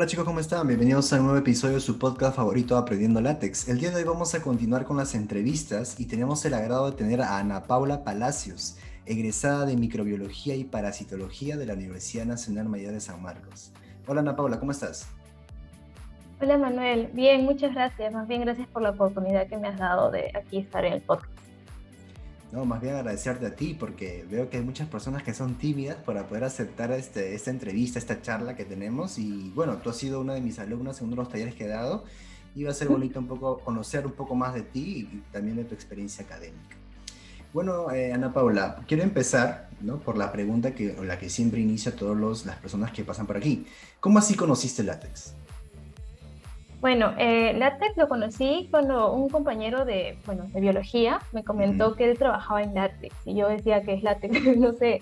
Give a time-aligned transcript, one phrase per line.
[0.00, 0.66] Hola chicos, ¿cómo están?
[0.66, 3.68] Bienvenidos a un nuevo episodio de su podcast favorito Aprendiendo Látex.
[3.68, 6.96] El día de hoy vamos a continuar con las entrevistas y tenemos el agrado de
[6.96, 12.94] tener a Ana Paula Palacios, egresada de Microbiología y Parasitología de la Universidad Nacional Mayor
[12.94, 13.74] de San Marcos.
[14.06, 15.06] Hola Ana Paula, ¿cómo estás?
[16.40, 18.14] Hola Manuel, bien, muchas gracias.
[18.14, 21.02] Más bien gracias por la oportunidad que me has dado de aquí estar en el
[21.02, 21.39] podcast.
[22.52, 25.96] No, más bien agradecerte a ti porque veo que hay muchas personas que son tímidas
[25.96, 30.20] para poder aceptar este, esta entrevista, esta charla que tenemos y bueno, tú has sido
[30.20, 32.04] una de mis alumnas en uno de los talleres que he dado
[32.56, 35.56] y va a ser bonito un poco conocer un poco más de ti y también
[35.58, 36.76] de tu experiencia académica.
[37.52, 39.98] Bueno, eh, Ana Paula, quiero empezar ¿no?
[39.98, 43.36] por la pregunta que, la que siempre inicia a todas las personas que pasan por
[43.36, 43.66] aquí.
[44.00, 45.34] ¿Cómo así conociste látex?
[46.80, 52.10] Bueno, eh, látex lo conocí cuando un compañero de, bueno, de biología me comentó que
[52.10, 55.00] él trabajaba en látex y yo decía que es látex, no sé.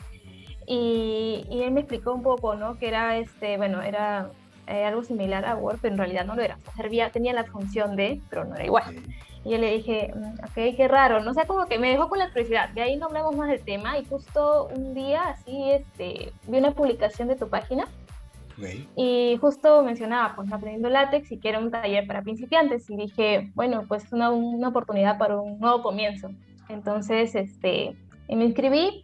[0.67, 2.79] Y, y, él me explicó un poco, ¿no?
[2.79, 4.31] Que era, este, bueno, era
[4.67, 6.59] eh, algo similar a Word, pero en realidad no lo era.
[6.77, 8.97] Servía, tenía la función de, pero no era igual.
[9.45, 12.19] Y yo le dije, mm, ok, qué raro, no sé, como que me dejó con
[12.19, 12.69] la curiosidad.
[12.71, 16.73] De ahí no hablamos más del tema y justo un día así, este, vi una
[16.73, 17.87] publicación de tu página
[18.97, 22.89] y justo mencionaba, pues, aprendiendo látex y que era un taller para principiantes.
[22.91, 26.31] Y dije, bueno, pues es una, una, oportunidad para un nuevo comienzo.
[26.69, 27.97] Entonces, este,
[28.29, 29.03] me inscribí,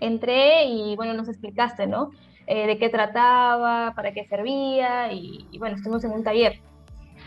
[0.00, 2.10] entré y, bueno, nos explicaste, ¿no?
[2.46, 6.60] Eh, de qué trataba, para qué servía y, y, bueno, estuvimos en un taller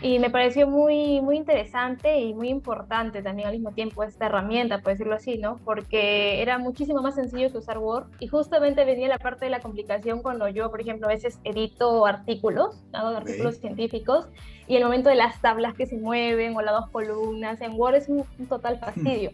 [0.04, 4.82] y me pareció muy, muy interesante y muy importante también al mismo tiempo esta herramienta,
[4.82, 5.56] por decirlo así, ¿no?
[5.64, 9.60] Porque era muchísimo más sencillo que usar Word y justamente venía la parte de la
[9.60, 14.28] complicación cuando yo, por ejemplo, a veces edito artículos, hago artículos científicos
[14.68, 17.94] y el momento de las tablas que se mueven o las dos columnas, en Word
[17.94, 19.30] es un, total fastidio.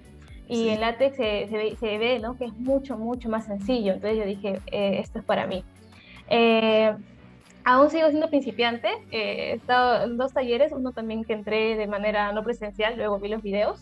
[0.48, 2.36] Y en LaTeX se, ve, se, ve, ¿no?
[2.36, 3.94] Que es mucho, mucho más sencillo.
[3.94, 5.64] Entonces yo dije, eh, esto es para mí.
[6.28, 6.94] Eh,
[7.64, 11.86] Aún sigo siendo principiante, eh, he estado en dos talleres, uno también que entré de
[11.86, 13.80] manera no presencial, luego vi los videos,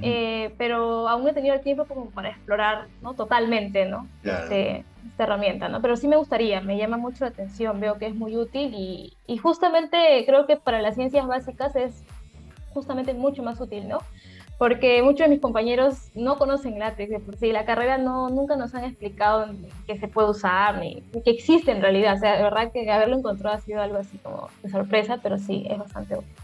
[0.00, 3.14] eh, pero aún he tenido el tiempo como para explorar ¿no?
[3.14, 4.06] totalmente ¿no?
[4.22, 5.82] Este, esta herramienta, ¿no?
[5.82, 9.16] pero sí me gustaría, me llama mucho la atención, veo que es muy útil y,
[9.26, 12.04] y justamente creo que para las ciencias básicas es
[12.72, 13.98] justamente mucho más útil, ¿no?
[14.58, 18.56] Porque muchos de mis compañeros no conocen látex de por sí, la carrera no, nunca
[18.56, 19.52] nos han explicado
[19.86, 23.18] que se puede usar, ni, que existe en realidad, o sea, de verdad que haberlo
[23.18, 26.34] encontrado ha sido algo así como de sorpresa, pero sí, es bastante útil.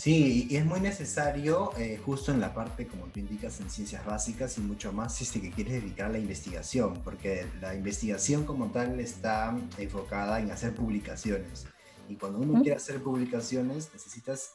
[0.00, 4.02] Sí, y es muy necesario eh, justo en la parte, como tú indicas, en ciencias
[4.06, 8.44] básicas y mucho más si es que quieres dedicar a la investigación, porque la investigación
[8.44, 11.66] como tal está enfocada en hacer publicaciones.
[12.08, 14.54] Y cuando uno quiere hacer publicaciones, necesitas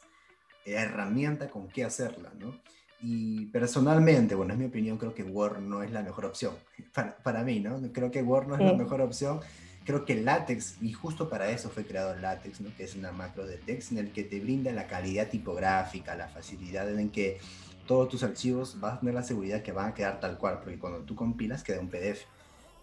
[0.66, 2.54] herramienta con qué hacerla, ¿no?
[3.00, 6.54] Y personalmente, bueno, es mi opinión, creo que Word no es la mejor opción.
[6.94, 7.80] Para, para mí, ¿no?
[7.92, 9.40] Creo que Word no es la mejor opción.
[9.84, 12.74] Creo que LaTeX, y justo para eso fue creado LaTeX, ¿no?
[12.76, 16.26] Que es una macro de text en el que te brinda la calidad tipográfica, la
[16.26, 17.38] facilidad en que
[17.86, 20.78] todos tus archivos vas a tener la seguridad que van a quedar tal cual, porque
[20.78, 22.24] cuando tú compilas queda un PDF.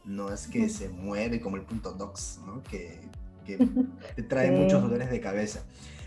[0.05, 2.61] No es que se mueve como el punto docs, ¿no?
[2.63, 2.99] Que,
[3.45, 3.57] que
[4.15, 5.63] te trae muchos dolores de cabeza.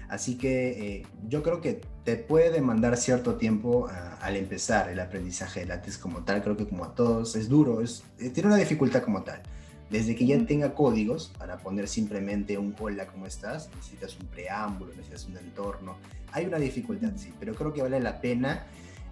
[0.09, 5.01] Así que eh, yo creo que te puede demandar cierto tiempo ah, al empezar el
[5.01, 6.43] aprendizaje de látex como tal.
[6.43, 9.43] Creo que como a todos es duro, es, eh, tiene una dificultad como tal.
[9.91, 13.71] Desde que ya tenga códigos para poner simplemente un hola, ¿cómo estás?
[13.77, 15.97] Necesitas un preámbulo, necesitas un entorno.
[16.33, 18.67] Hay una dificultad, sí, pero creo que vale la pena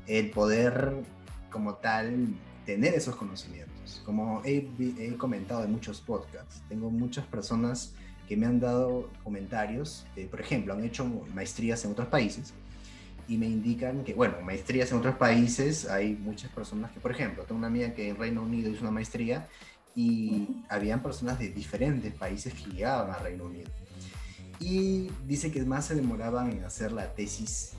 [0.07, 0.95] el poder
[1.51, 2.27] como tal
[2.67, 4.03] tener esos conocimientos.
[4.05, 4.69] Como he,
[4.99, 7.95] he comentado en muchos podcasts, tengo muchas personas
[8.29, 11.05] que me han dado comentarios, por ejemplo, han hecho
[11.35, 12.55] maestrías en otros países
[13.29, 17.45] y me indican que, bueno, maestrías en otros países, hay muchas personas que, por ejemplo,
[17.45, 19.49] tengo una amiga que en Reino Unido hizo una maestría
[19.97, 23.71] y habían personas de diferentes países que llegaban a Reino Unido.
[24.61, 27.73] Y dice que más se demoraban en hacer la tesis,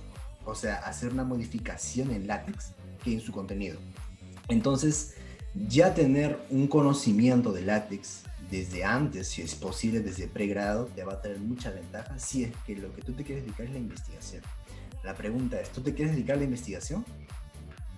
[0.46, 2.72] o sea, hacer una modificación en látex
[3.04, 3.80] que en su contenido.
[4.48, 5.16] Entonces,
[5.68, 11.14] ya tener un conocimiento de látex desde antes, si es posible, desde pregrado, te va
[11.14, 13.80] a traer mucha ventaja si es que lo que tú te quieres dedicar es la
[13.80, 14.42] investigación.
[15.04, 17.06] La pregunta es, ¿tú te quieres dedicar a la investigación?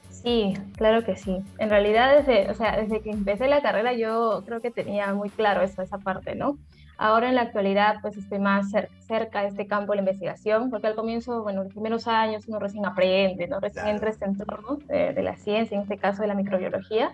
[0.10, 1.38] Sí, claro que sí.
[1.58, 5.30] En realidad, desde, o sea, desde que empecé la carrera yo creo que tenía muy
[5.30, 6.58] claro eso, esa parte, ¿no?
[6.98, 8.72] Ahora en la actualidad pues estoy más
[9.08, 12.58] cerca de este campo de la investigación, porque al comienzo, bueno, los primeros años uno
[12.58, 13.60] recién aprende, ¿no?
[13.60, 17.12] Recién entra este entorno de, de, la ciencia, en este caso de la microbiología,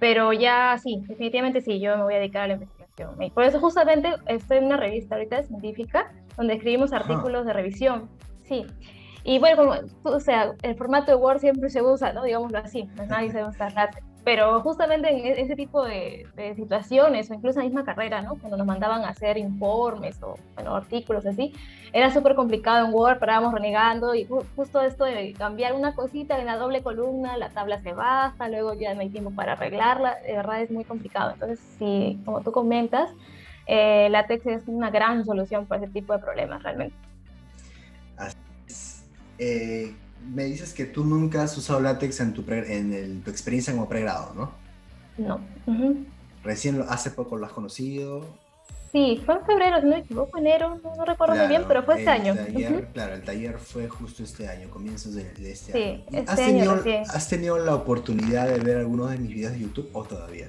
[0.00, 3.22] pero ya sí, definitivamente sí, yo me voy a dedicar a la investigación.
[3.22, 8.08] Y por eso justamente estoy en una revista ahorita científica donde escribimos artículos de revisión.
[8.42, 8.66] Sí.
[9.22, 9.74] Y bueno, como,
[10.04, 12.24] o sea, el formato de Word siempre se usa, ¿no?
[12.24, 13.68] Digámoslo así, pues nadie se usa
[14.24, 16.26] pero justamente en e-, ese tipo de,
[16.56, 18.36] situaciones, o incluso la misma carrera, ¿no?
[18.36, 21.54] Cuando nos mandaban a hacer informes o artículos así,
[21.92, 24.26] era súper complicado en Word, parábamos renegando y
[24.56, 28.74] justo esto de cambiar una cosita en la doble columna, la tabla se baja, luego
[28.74, 31.32] ya no hay tiempo para arreglarla, de verdad es muy complicado.
[31.32, 33.10] Entonces, sí, como tú comentas,
[33.66, 36.96] eh, LaTeX es una gran solución para ese tipo de problemas realmente.
[38.16, 38.36] Así
[38.66, 39.10] es.
[39.38, 39.94] Eh,
[40.32, 44.32] me dices que tú nunca has usado látex en tu, en tu experiencia como pregrado,
[44.34, 44.52] ¿no?
[45.18, 45.40] No.
[46.42, 48.24] Recién, hace poco lo has conocido.
[48.92, 51.98] Sí, fue en febrero, si no me equivoco, enero, no, recuerdo muy bien, pero fue
[51.98, 52.34] este año.
[52.92, 56.04] Claro, el taller fue justo este año, comienzos de, este año.
[56.10, 56.82] Este ¿Has, tenido,
[57.14, 60.48] ¿Has tenido la oportunidad de ver algunos de mis videos de YouTube o todavía?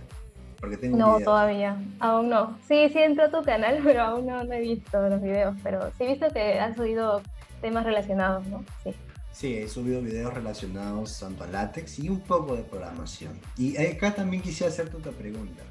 [0.60, 2.58] Porque tengo no, todavía, aún no.
[2.68, 5.92] Sí, sí entro a tu canal, pero aún no, no he visto los videos, pero
[5.98, 7.22] sí he visto que has subido
[7.62, 8.64] temas relacionados, ¿no?
[8.84, 8.96] Sí.
[9.34, 13.40] Sí, he subido videos relacionados tanto a látex y un poco de programación.
[13.58, 15.64] Y acá también quisiera hacerte otra pregunta.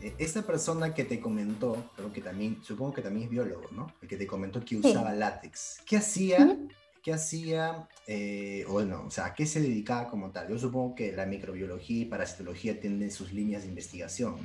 [0.00, 3.92] Eh, esta persona que te comentó, creo que también, supongo que también es biólogo, ¿no?
[4.00, 5.80] El que te comentó que usaba látex.
[5.86, 6.56] ¿Qué hacía?
[7.02, 7.88] ¿Qué hacía?
[8.06, 10.48] Eh, o no, o sea, ¿a qué se dedicaba como tal?
[10.48, 14.36] Yo supongo que la microbiología y parasitología tienen sus líneas de investigación,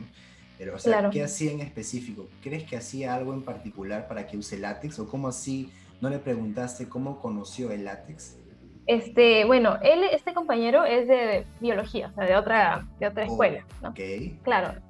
[0.58, 2.28] Pero, o sea, ¿qué hacía en específico?
[2.42, 5.00] ¿Crees que hacía algo en particular para que use látex?
[5.00, 5.72] ¿O cómo así
[6.02, 8.38] ¿No le preguntaste cómo conoció el látex?
[8.88, 13.28] Este, bueno, él, este compañero es de biología, o sea, de otra, de otra oh,
[13.28, 13.94] escuela, ¿no?
[14.44, 14.82] Claro.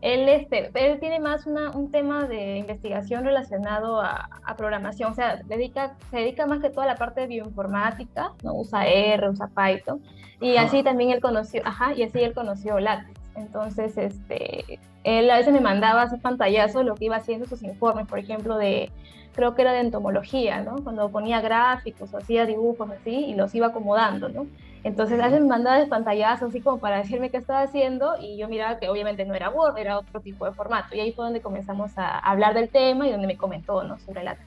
[0.00, 5.14] Él, este, él tiene más una, un tema de investigación relacionado a, a, programación, o
[5.14, 8.54] sea, dedica, se dedica más que toda la parte de bioinformática, ¿no?
[8.54, 10.00] Usa R, usa Python,
[10.40, 13.18] y así también él conoció, ajá, y así él conoció látex.
[13.34, 18.06] Entonces, este, él a veces me mandaba ese pantallazo lo que iba haciendo sus informes,
[18.06, 18.92] por ejemplo, de,
[19.38, 20.82] creo que era de entomología, ¿no?
[20.82, 24.48] Cuando ponía gráficos hacía dibujos así y los iba acomodando, ¿no?
[24.82, 28.36] Entonces a veces me mandaba ese pantallazo así como para decirme qué estaba haciendo y
[28.36, 30.96] yo miraba que obviamente no era Word, era otro tipo de formato.
[30.96, 33.96] Y ahí fue donde comenzamos a hablar del tema y donde me comentó, ¿no?
[34.00, 34.44] Sobre látex.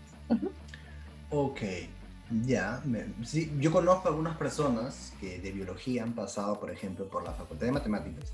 [1.29, 1.61] Ok,
[2.45, 2.81] ya.
[3.23, 7.67] sí, yo conozco algunas personas que de biología han pasado, por ejemplo, por la Facultad
[7.67, 8.33] de Matemáticas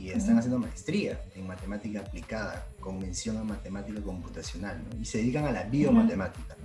[0.00, 5.44] y están haciendo maestría en matemática aplicada con mención a matemática computacional y se dedican
[5.44, 6.56] a la biomatemática.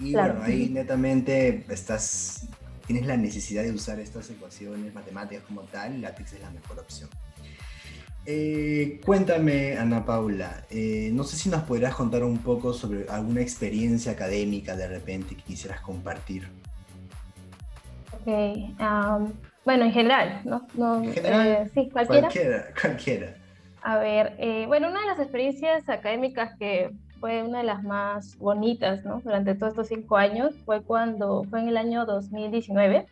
[0.00, 2.46] Y bueno, ahí netamente estás,
[2.86, 6.78] tienes la necesidad de usar estas ecuaciones matemáticas como tal y látex es la mejor
[6.78, 7.08] opción.
[8.26, 13.40] Eh, cuéntame, Ana Paula, eh, no sé si nos podrías contar un poco sobre alguna
[13.40, 16.46] experiencia académica de repente que quisieras compartir.
[18.12, 19.32] Ok, um,
[19.68, 20.66] bueno, en general, ¿no?
[20.72, 21.46] no ¿En general?
[21.46, 22.28] Eh, sí, cualquiera.
[22.80, 23.34] Cualquiera,
[23.82, 28.38] A ver, eh, bueno, una de las experiencias académicas que fue una de las más
[28.38, 29.20] bonitas, ¿no?
[29.20, 33.04] Durante todos estos cinco años fue cuando, fue en el año 2019,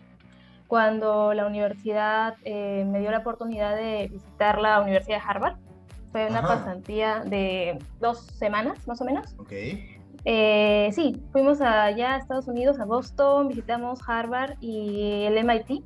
[0.66, 5.56] cuando la universidad eh, me dio la oportunidad de visitar la Universidad de Harvard.
[6.10, 9.36] Fue una pasantía de dos semanas, más o menos.
[9.36, 9.52] Ok.
[10.94, 15.84] sí, fuimos allá a Estados Unidos, a Boston, visitamos Harvard y el MIT.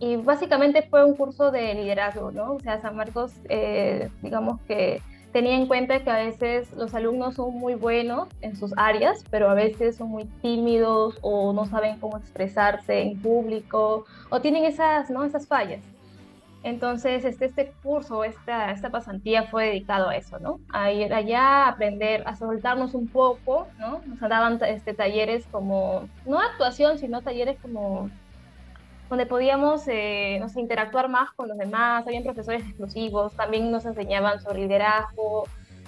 [0.00, 2.54] Y básicamente fue un curso de liderazgo, ¿no?
[2.54, 5.00] O sea, San Marcos, eh, digamos que
[5.32, 9.50] tenía en cuenta que a veces los alumnos son muy buenos en sus áreas, pero
[9.50, 15.10] a veces son muy tímidos o no saben cómo expresarse en público o tienen esas,
[15.10, 15.24] ¿no?
[15.24, 15.80] esas fallas.
[16.62, 20.60] Entonces, este, este curso, esta, esta pasantía fue dedicado a eso, ¿no?
[20.72, 24.00] A ir allá, a aprender, a soltarnos un poco, ¿no?
[24.06, 28.08] Nos daban este, talleres como, no actuación, sino talleres como
[29.08, 34.60] donde podíamos eh, interactuar más con los demás, habían profesores exclusivos, también nos enseñaban sobre
[34.60, 35.44] liderazgo,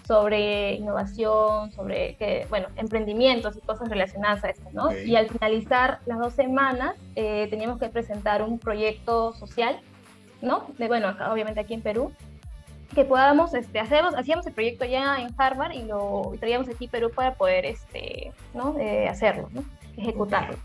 [0.06, 4.96] sobre innovación, sobre que, bueno, emprendimientos y cosas relacionadas a esto, ¿no?
[4.96, 9.80] Y al finalizar las dos semanas eh, teníamos que presentar un proyecto social,
[10.42, 10.66] ¿no?
[10.78, 12.12] De, bueno, obviamente aquí en Perú,
[12.94, 16.90] que podamos este, hacerlos, hacíamos el proyecto ya en Harvard y lo traíamos aquí a
[16.90, 18.78] Perú para poder este, ¿no?
[18.78, 19.64] Eh, hacerlo, ¿no?
[19.96, 20.56] ejecutarlo.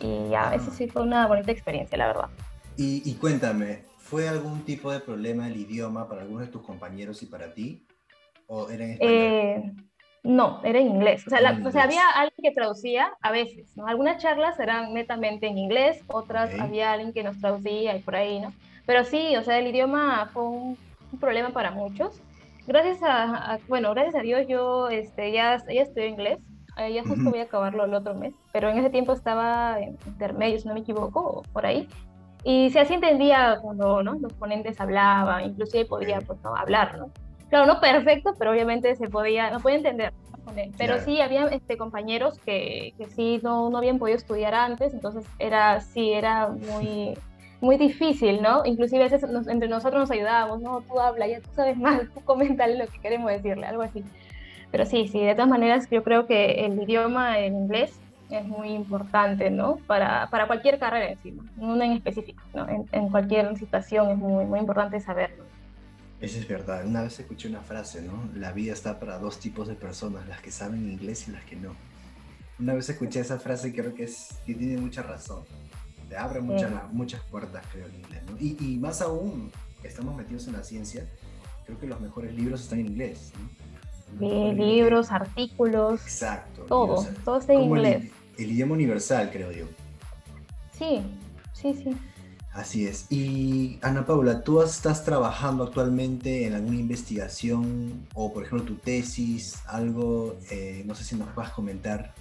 [0.00, 2.28] Y ya, eso sí fue una bonita experiencia, la verdad.
[2.76, 7.26] Y, cuéntame, ¿fue algún tipo de problema el idioma para algunos de tus compañeros y
[7.26, 7.86] para ti?
[8.46, 9.14] ¿O era en español?
[9.14, 9.72] Eh,
[10.24, 11.26] no, era en inglés.
[11.26, 13.86] O sea, había alguien que traducía a veces, ¿no?
[13.86, 18.40] Algunas charlas eran netamente en inglés, otras había alguien que nos traducía y por ahí,
[18.40, 18.52] ¿no?
[18.86, 20.78] Pero sí, o sea, el idioma fue un,
[21.20, 22.20] problema para muchos.
[22.66, 26.38] Gracias a, bueno, gracias a Dios yo este, ya, ya estudié inglés,
[26.76, 29.98] eh, ya justo voy a acabarlo el otro mes, pero en ese tiempo estaba en
[30.06, 31.88] intermedio, si no me equivoco, por ahí.
[32.44, 34.14] Y se así entendía cuando ¿no?
[34.14, 36.56] los ponentes hablaban, inclusive podía pues, ¿no?
[36.56, 37.10] hablar, ¿no?
[37.50, 40.12] Claro, no perfecto, pero obviamente se podía, no podía entender.
[40.76, 45.24] Pero sí había este, compañeros que, que sí no, no habían podido estudiar antes, entonces
[45.38, 47.14] era, sí, era muy
[47.62, 48.62] muy difícil, ¿no?
[48.66, 52.20] Inclusive a veces entre nosotros nos ayudábamos, no, tú habla, ya tú sabes más, tú
[52.24, 54.04] coméntale lo que queremos decirle, algo así.
[54.72, 57.92] Pero sí, sí, de todas maneras yo creo que el idioma en inglés
[58.30, 59.76] es muy importante, ¿no?
[59.86, 62.66] Para, para cualquier carrera encima, no en específico, ¿no?
[62.66, 65.44] En, en, cualquier situación es muy, muy importante saberlo.
[66.20, 66.86] Eso es verdad.
[66.86, 68.30] Una vez escuché una frase, ¿no?
[68.34, 71.56] La vida está para dos tipos de personas, las que saben inglés y las que
[71.56, 71.74] no.
[72.58, 75.44] Una vez escuché esa frase y creo que, es, que tiene mucha razón.
[76.08, 78.36] Te abre muchas, muchas puertas, creo, el inglés, ¿no?
[78.38, 79.50] y, y, más aún,
[79.82, 81.06] estamos metidos en la ciencia,
[81.66, 83.61] creo que los mejores libros están en inglés, ¿no?
[84.20, 86.02] Libros, artículos.
[86.02, 86.62] Exacto.
[86.62, 89.66] Todo, todo está en inglés el idioma universal, creo yo.
[90.72, 91.02] Sí,
[91.52, 91.96] sí, sí.
[92.52, 93.10] Así es.
[93.10, 99.62] Y Ana Paula, ¿tú estás trabajando actualmente en alguna investigación o, por ejemplo, tu tesis,
[99.66, 100.36] algo?
[100.50, 102.12] Eh, no sé si nos puedas comentar.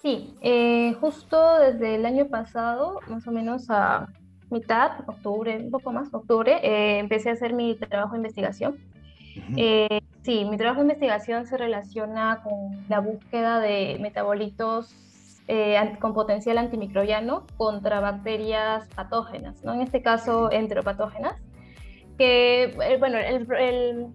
[0.00, 4.08] Sí, eh, justo desde el año pasado, más o menos a
[4.50, 8.78] mitad, octubre, un poco más, octubre, eh, empecé a hacer mi trabajo de investigación.
[10.24, 14.94] Sí, mi trabajo de investigación se relaciona con la búsqueda de metabolitos
[15.48, 19.74] eh, con potencial antimicrobiano contra bacterias patógenas, ¿no?
[19.74, 21.34] en este caso enteropatógenas,
[22.16, 23.46] que, eh, bueno, el,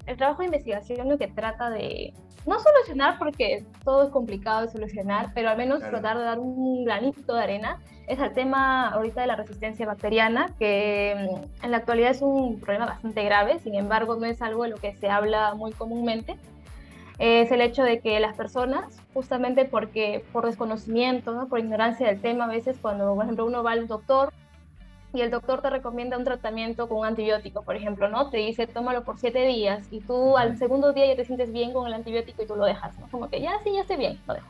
[0.08, 2.16] el, trabajo de investigación lo que trata de,
[2.50, 6.84] no solucionar porque todo es complicado de solucionar, pero al menos tratar de dar un
[6.84, 11.78] granito de arena es el tema ahorita de la resistencia bacteriana, que mm, en la
[11.78, 15.10] actualidad es un problema bastante grave, sin embargo no es algo de lo que se
[15.10, 16.38] habla muy comúnmente.
[17.20, 21.48] Es el hecho de que las personas, justamente porque por desconocimiento, ¿no?
[21.50, 24.34] por ignorancia del tema, a veces cuando, por ejemplo, uno va al doctor
[25.14, 28.30] y el doctor te recomienda un tratamiento con un antibiótico, por ejemplo, ¿no?
[28.30, 31.74] Te dice, tómalo por siete días y tú al segundo día ya te sientes bien
[31.74, 33.08] con el antibiótico y tú lo dejas, ¿no?
[33.10, 34.48] Como que ya sí, ya estoy bien, lo dejo.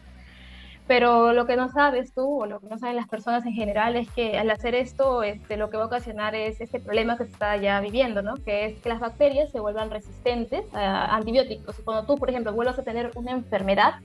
[0.85, 3.95] Pero lo que no sabes tú o lo que no saben las personas en general
[3.95, 7.25] es que al hacer esto, este, lo que va a ocasionar es este problema que
[7.25, 8.33] se está ya viviendo, ¿no?
[8.35, 11.75] Que es que las bacterias se vuelvan resistentes a antibióticos.
[11.85, 13.99] Cuando tú, por ejemplo, vuelvas a tener una enfermedad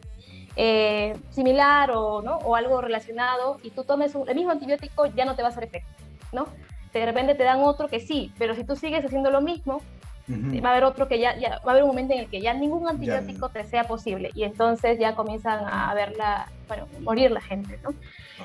[0.56, 2.36] eh, similar o, ¿no?
[2.36, 5.64] o algo relacionado y tú tomes el mismo antibiótico, ya no te va a hacer
[5.64, 6.03] efecto,
[6.34, 6.48] ¿no?
[6.92, 9.80] De repente te dan otro que sí, pero si tú sigues haciendo lo mismo,
[10.26, 12.40] Va a haber otro que ya, ya, va a haber un momento en el que
[12.40, 17.42] ya ningún antibiótico te sea posible y entonces ya comienzan a verla, bueno, morir la
[17.42, 17.90] gente, ¿no?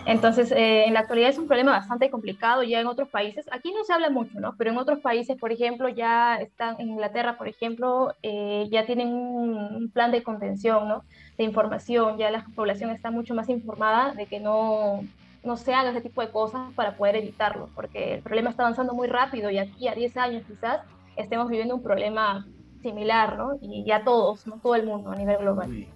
[0.05, 3.45] Entonces, eh, en la actualidad es un problema bastante complicado ya en otros países.
[3.51, 4.55] Aquí no se habla mucho, ¿no?
[4.57, 9.13] Pero en otros países, por ejemplo, ya están, en Inglaterra, por ejemplo, eh, ya tienen
[9.13, 11.05] un plan de contención, ¿no?
[11.37, 15.01] De información, ya la población está mucho más informada de que no,
[15.43, 18.93] no se haga ese tipo de cosas para poder evitarlo, porque el problema está avanzando
[18.93, 20.81] muy rápido y aquí a 10 años quizás
[21.15, 22.47] estemos viviendo un problema
[22.81, 23.57] similar, ¿no?
[23.61, 24.59] Y ya todos, ¿no?
[24.59, 25.69] Todo el mundo a nivel global.
[25.69, 25.87] Uy.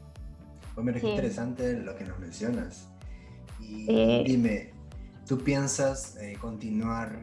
[0.73, 2.88] Pues mira, qué interesante lo que nos mencionas.
[3.59, 4.73] Y dime,
[5.27, 7.21] ¿tú piensas eh, continuar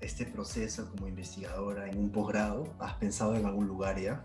[0.00, 2.64] este proceso como investigadora en un posgrado?
[2.78, 4.24] ¿Has pensado en algún lugar ya?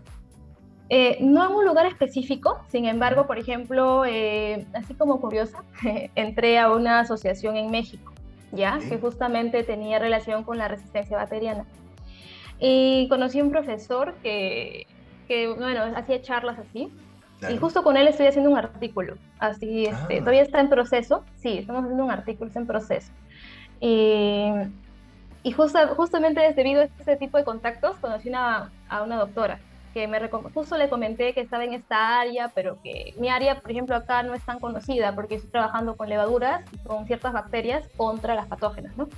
[0.90, 5.64] Eh, no en un lugar específico, sin embargo, por ejemplo, eh, así como curiosa,
[6.14, 8.12] entré a una asociación en México,
[8.52, 8.78] ¿ya?
[8.88, 11.64] Que justamente tenía relación con la resistencia bacteriana.
[12.58, 14.86] Y conocí un profesor que,
[15.26, 16.92] que bueno, hacía charlas así.
[17.50, 19.16] Y justo con él estoy haciendo un artículo.
[19.38, 20.20] Así, este, ah.
[20.20, 21.24] todavía está en proceso.
[21.36, 23.12] Sí, estamos haciendo un artículo, está en proceso.
[23.80, 24.46] Y,
[25.42, 28.70] y justamente debido a este tipo de contactos conocí a
[29.02, 29.58] una doctora
[29.94, 30.18] que me
[30.52, 34.24] justo le comenté que estaba en esta área, pero que mi área, por ejemplo, acá
[34.24, 38.48] no es tan conocida porque estoy trabajando con levaduras y con ciertas bacterias contra las
[38.48, 39.08] patógenas, ¿no?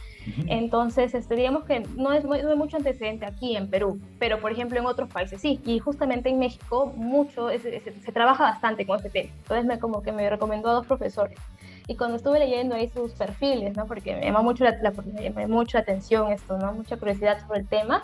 [0.49, 4.79] Entonces, este, digamos que no es, muy, mucho antecedente aquí en Perú, pero por ejemplo
[4.79, 7.81] en otros países sí, y justamente en México mucho, se,
[8.13, 9.33] trabaja bastante con este tema.
[9.39, 11.39] Entonces, me, como que me recomendó a dos profesores.
[11.89, 13.87] Y cuando estuve leyendo ahí sus perfiles, ¿no?
[13.87, 14.73] Porque me llamó mucho la,
[15.05, 16.73] me llamó mucho la atención esto, ¿no?
[16.75, 18.03] Mucha curiosidad sobre el tema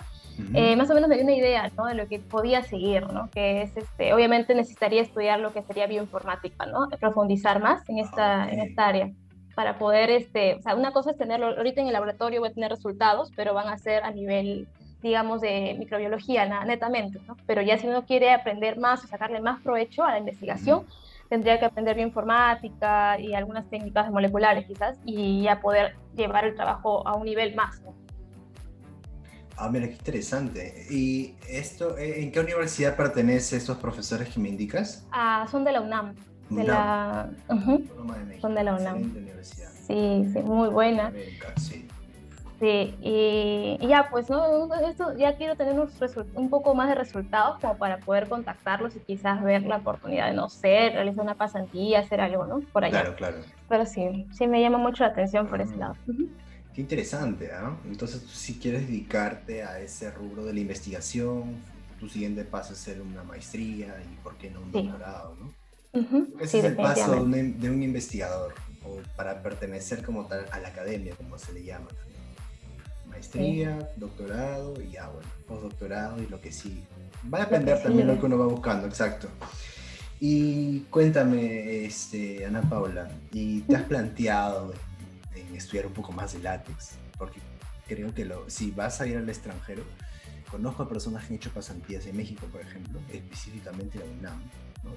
[0.54, 1.86] eh, más o menos me dio una idea ¿no?
[1.86, 3.30] de lo que podía seguir, ¿no?
[3.30, 6.88] que es, este, obviamente necesitaría estudiar lo que sería bioinformática, ¿no?
[7.00, 9.10] profundizar más en esta, en esta área
[9.54, 12.52] para poder, este, o sea, una cosa es tenerlo, ahorita en el laboratorio voy a
[12.52, 14.68] tener resultados, pero van a ser a nivel,
[15.02, 17.36] digamos, de microbiología, netamente, ¿no?
[17.46, 20.86] Pero ya si uno quiere aprender más o sacarle más provecho a la investigación,
[21.28, 27.06] tendría que aprender bioinformática y algunas técnicas moleculares quizás, y ya poder llevar el trabajo
[27.06, 28.01] a un nivel más, ¿no?
[29.56, 30.86] Ah, mira, qué interesante.
[30.90, 35.06] ¿Y esto, eh, en qué universidad pertenecen estos profesores que me indicas?
[35.12, 36.14] Ah, son de la UNAM.
[36.50, 37.30] De la...
[38.40, 39.14] Son de la UNAM.
[39.42, 41.12] Sí, sí, muy buena.
[41.56, 41.86] sí.
[42.62, 44.72] Sí, y, ya, pues, ¿no?
[44.88, 45.90] Esto, ya quiero tener un,
[46.36, 50.34] un, poco más de resultados como para poder contactarlos y quizás ver la oportunidad de,
[50.34, 52.60] no sé, realizar una pasantía, hacer algo, ¿no?
[52.72, 53.00] Por allá.
[53.00, 53.38] Claro, claro.
[53.68, 55.96] Pero sí, sí me llama mucho la atención por ese lado.
[56.74, 57.76] Qué interesante, ¿ah?
[57.86, 61.56] Entonces, si quieres dedicarte a ese rubro de la investigación,
[62.00, 65.52] tu siguiente paso es hacer una maestría y, ¿por qué no, un doctorado, ¿no?
[66.40, 71.14] Ese es el paso de un, investigador, o para pertenecer como tal a la academia,
[71.14, 71.88] como se le llama
[73.06, 76.82] Maestría, doctorado y ya, bueno, postdoctorado y lo que sí.
[77.32, 79.28] Va a depender también lo que uno va buscando, exacto.
[80.18, 84.72] Y cuéntame, este, Ana Paula, ¿y te has planteado
[85.56, 86.96] estudiar un poco más de látex?
[87.18, 87.40] Porque
[87.86, 89.84] creo que lo, si vas a ir al extranjero,
[90.50, 94.42] conozco a personas que han hecho pasantías en México, por ejemplo, específicamente la UNAM,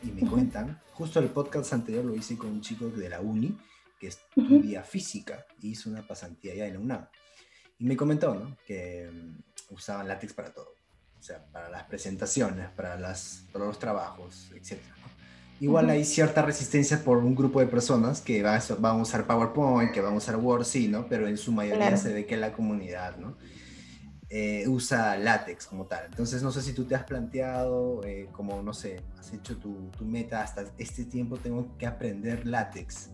[0.03, 3.57] y me cuentan, justo el podcast anterior lo hice con un chico de la uni
[3.99, 7.07] que estudia física y hizo una pasantía allá en la UNAM.
[7.79, 8.57] Y me comentó ¿no?
[8.65, 10.73] que mm, usaban látex para todo,
[11.19, 14.81] o sea, para las presentaciones, para, las, para los trabajos, etc.
[15.59, 19.25] Igual hay cierta resistencia por un grupo de personas que va a, van a usar
[19.25, 21.07] PowerPoint, que van a usar Word, sí, ¿no?
[21.07, 23.37] Pero en su mayoría se ve que la comunidad, ¿no?
[24.29, 26.05] Eh, usa látex como tal.
[26.07, 29.91] Entonces, no sé si tú te has planteado, eh, como, no sé, has hecho tu,
[29.97, 33.11] tu, meta, hasta este tiempo tengo que aprender látex.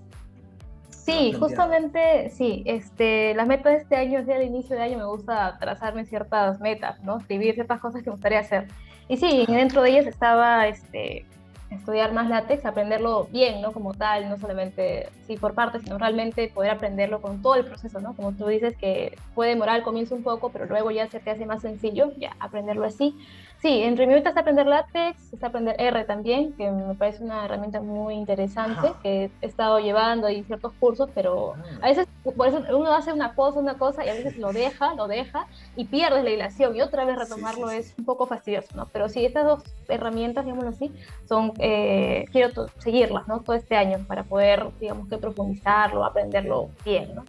[0.89, 5.05] Sí, justamente, sí, este, las metas de este año, desde el inicio de año, me
[5.05, 7.17] gusta trazarme ciertas metas, ¿no?
[7.17, 8.67] Escribir ciertas cosas que me gustaría hacer.
[9.07, 11.25] Y sí, dentro de ellas estaba, este,
[11.71, 13.71] estudiar más látex, aprenderlo bien, ¿no?
[13.71, 17.99] Como tal, no solamente sí por partes, sino realmente poder aprenderlo con todo el proceso,
[17.99, 18.15] ¿no?
[18.15, 21.31] Como tú dices, que puede demorar al comienzo un poco, pero luego ya se te
[21.31, 23.15] hace más sencillo, ya aprenderlo así.
[23.61, 27.79] Sí, entre mi está aprender látex, está aprender R también, que me parece una herramienta
[27.79, 31.79] muy interesante, que he estado llevando ahí ciertos cursos, pero ah.
[31.83, 34.95] a veces por eso uno hace una cosa, una cosa, y a veces lo deja,
[34.95, 38.87] lo deja, y pierdes la hilación, y otra vez retomarlo es un poco fastidioso, ¿no?
[38.91, 40.91] Pero sí, estas dos herramientas, digámoslo así,
[41.29, 43.41] son, eh, quiero seguirlas, ¿no?
[43.41, 47.25] Todo este año para poder, digamos que profundizarlo, aprenderlo bien, ¿no?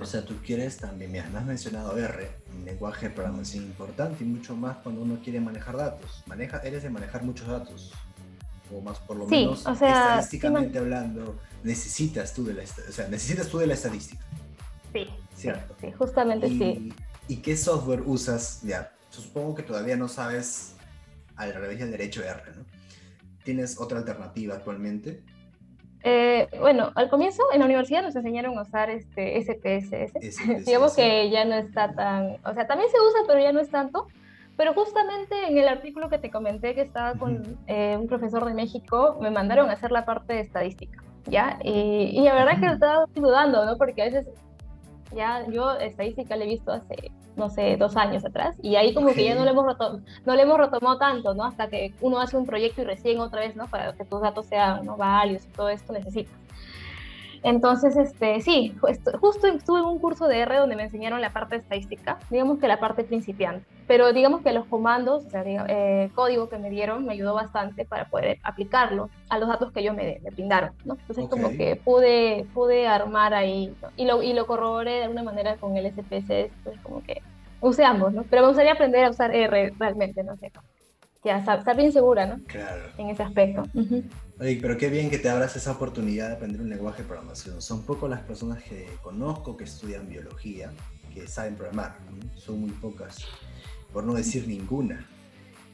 [0.00, 4.24] O sea, tú quieres también, mira, me has mencionado R, un lenguaje de programación importante
[4.24, 6.22] y mucho más cuando uno quiere manejar datos.
[6.26, 7.92] Maneja, eres de manejar muchos datos.
[8.74, 13.06] O más por lo menos o sea, estadísticamente hablando, necesitas tú de la, o sea,
[13.08, 14.24] necesitas tú de la estadística.
[14.94, 15.76] Sí, ¿cierto?
[15.78, 16.92] Sí, justamente sí.
[17.28, 18.62] ¿Y qué software usas?
[18.62, 20.72] Ya, supongo que todavía no sabes
[21.36, 22.64] al revés al derecho R, ¿no?
[23.44, 25.22] ¿Tienes otra alternativa actualmente?
[26.04, 30.64] Eh, bueno, al comienzo en la universidad nos enseñaron a usar este SPSS.
[30.66, 33.70] Digamos que ya no está tan, o sea, también se usa, pero ya no es
[33.70, 34.06] tanto.
[34.56, 38.52] Pero justamente en el artículo que te comenté que estaba con eh, un profesor de
[38.52, 41.58] México, me mandaron a hacer la parte de estadística, ¿ya?
[41.62, 43.78] Y, y la verdad que estaba dudando, ¿no?
[43.78, 44.26] Porque a veces
[45.14, 49.12] ya yo estadística la he visto hace, no sé, dos años atrás, y ahí como
[49.12, 49.66] que ya no le hemos
[50.24, 51.44] no le hemos retomado tanto, ¿no?
[51.44, 53.66] Hasta que uno hace un proyecto y recién otra vez, ¿no?
[53.68, 54.96] Para que tus datos sean ¿no?
[54.96, 56.41] válidos y todo esto necesitas.
[57.44, 58.74] Entonces, este, sí,
[59.20, 62.68] justo estuve en un curso de R donde me enseñaron la parte estadística, digamos que
[62.68, 67.04] la parte principiante, pero digamos que los comandos, o sea, eh, código que me dieron
[67.04, 70.94] me ayudó bastante para poder aplicarlo a los datos que ellos me, brindaron, ¿no?
[70.94, 75.56] Entonces, como que pude, pude armar ahí, y, lo, y lo corroboré de alguna manera
[75.56, 77.22] con el SPSS, pues como que
[77.60, 78.22] use ambos, ¿no?
[78.24, 80.52] Pero me gustaría aprender a usar R realmente, no sé,
[81.24, 82.42] ya estar, bien segura, ¿no?
[82.46, 82.82] Claro.
[82.98, 83.62] En ese aspecto.
[84.40, 87.62] Oye, pero qué bien que te abras esa oportunidad de aprender un lenguaje de programación.
[87.62, 90.72] Son pocas las personas que conozco que estudian biología
[91.14, 91.98] que saben programar.
[92.34, 93.18] Son muy pocas,
[93.92, 95.06] por no decir ninguna.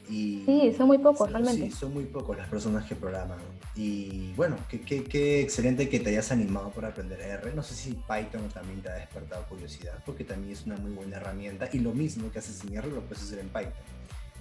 [0.07, 1.69] Y, sí, son muy pocos, realmente.
[1.69, 3.37] Sí, son muy pocos las personas que programan.
[3.75, 7.53] Y bueno, qué, qué, qué, excelente que te hayas animado por aprender R.
[7.53, 11.17] No sé si Python también te ha despertado curiosidad, porque también es una muy buena
[11.17, 11.69] herramienta.
[11.71, 13.73] Y lo mismo que haces en R lo puedes hacer en Python.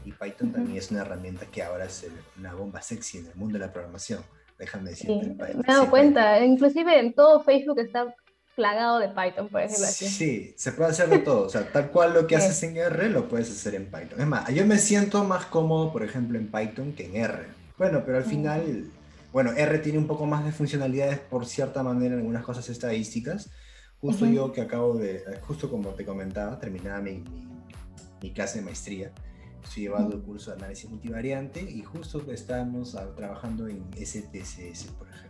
[0.08, 2.06] Y Python también es una herramienta que ahora es
[2.38, 4.22] una bomba sexy en el mundo de la programación.
[4.58, 5.34] Déjame decirte.
[5.34, 8.14] me he dado cuenta, inclusive en todo Facebook está
[8.56, 10.08] plagado de Python, por decirlo así.
[10.08, 11.44] Sí, se puede hacer de todo.
[11.44, 14.18] O sea, tal cual lo que haces en R lo puedes hacer en Python.
[14.18, 17.44] Es más, yo me siento más cómodo, por ejemplo, en Python que en R.
[17.76, 18.90] Bueno, pero al final,
[19.30, 23.50] bueno, R tiene un poco más de funcionalidades por cierta manera en algunas cosas estadísticas.
[24.00, 27.46] Justo yo que acabo de, justo como te comentaba, terminaba mi, mi,
[28.22, 29.12] mi clase de maestría
[29.62, 35.28] estoy llevando el curso de análisis multivariante y justo estamos trabajando en SPSS, por ejemplo.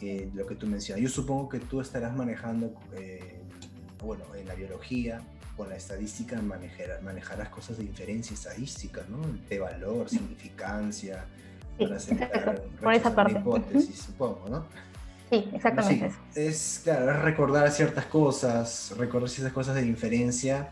[0.00, 3.42] Eh, lo que tú mencionas, yo supongo que tú estarás manejando, eh,
[3.98, 5.20] bueno, en la biología,
[5.56, 9.18] con la estadística manejarás cosas de inferencia estadística, ¿no?
[9.48, 11.24] De valor, significancia,
[11.76, 12.30] para hacer
[12.80, 13.40] por esa parte.
[13.40, 14.66] hipótesis, supongo, ¿no?
[15.30, 16.12] Sí, exactamente.
[16.34, 20.70] Es, claro, recordar ciertas cosas, recordar ciertas cosas de inferencia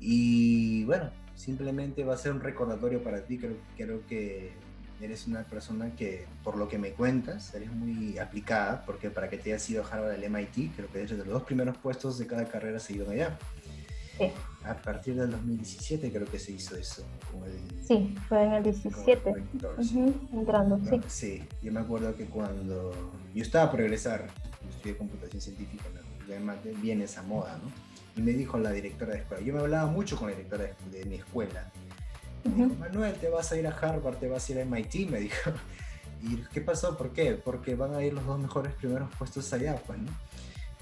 [0.00, 3.38] y bueno, simplemente va a ser un recordatorio para ti.
[3.38, 4.52] Creo, creo que
[5.00, 9.38] eres una persona que, por lo que me cuentas, eres muy aplicada, porque para que
[9.38, 12.26] te hayas ido a Harvard del MIT, creo que de los dos primeros puestos de
[12.26, 13.38] cada carrera se iban allá.
[14.16, 14.30] Sí.
[14.64, 17.04] A partir del 2017 creo que se hizo eso.
[17.86, 19.34] sí, fue en el 17.
[20.32, 21.00] entrando, sí.
[21.08, 22.92] Sí, yo me acuerdo que cuando
[23.34, 24.28] yo estaba por regresar,
[24.68, 26.04] estudié computación científica, ¿no?
[26.80, 27.83] viene esa moda, ¿no?
[28.16, 31.04] Y me dijo la directora de escuela, yo me hablaba mucho con la directora de,
[31.04, 31.70] mi escuela.
[32.44, 35.10] Me dijo, Manuel, te vas a ir a Harvard, te vas a ir a MIT,
[35.10, 35.50] me dijo.
[36.22, 36.96] ¿Y qué pasó?
[36.96, 37.32] ¿Por qué?
[37.34, 40.10] Porque van a ir los dos mejores primeros puestos allá, pues, ¿no?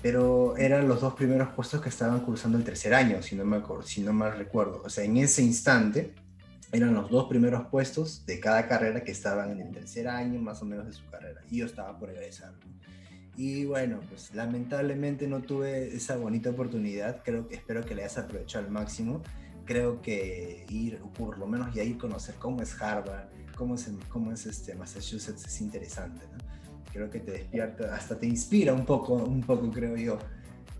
[0.03, 3.59] pero eran los dos primeros puestos que estaban cursando el tercer año, si no, me
[3.59, 4.83] acuerdo, si no mal recuerdo.
[4.85, 6.13] O sea, en ese instante
[6.73, 10.61] eran los dos primeros puestos de cada carrera que estaban en el tercer año más
[10.61, 11.41] o menos de su carrera.
[11.49, 12.53] Y yo estaba por egresar.
[13.37, 17.23] Y bueno, pues lamentablemente no tuve esa bonita oportunidad.
[17.25, 19.23] Creo espero que le hayas aprovechado al máximo.
[19.65, 23.91] Creo que ir, por lo menos ya ir a conocer cómo es Harvard, cómo es,
[24.09, 26.27] cómo es este Massachusetts es interesante.
[26.33, 26.53] ¿no?
[26.93, 30.19] creo que te despierta, hasta te inspira un poco, un poco creo yo.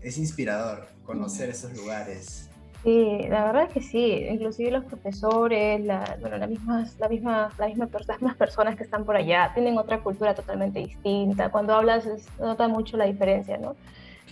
[0.01, 2.49] Es inspirador conocer esos lugares.
[2.83, 7.49] Sí, la verdad es que sí, inclusive los profesores, la, bueno, las mismas, la misma,
[7.57, 11.49] la misma, las mismas personas que están por allá tienen otra cultura totalmente distinta.
[11.49, 13.75] Cuando hablas se nota mucho la diferencia, ¿no?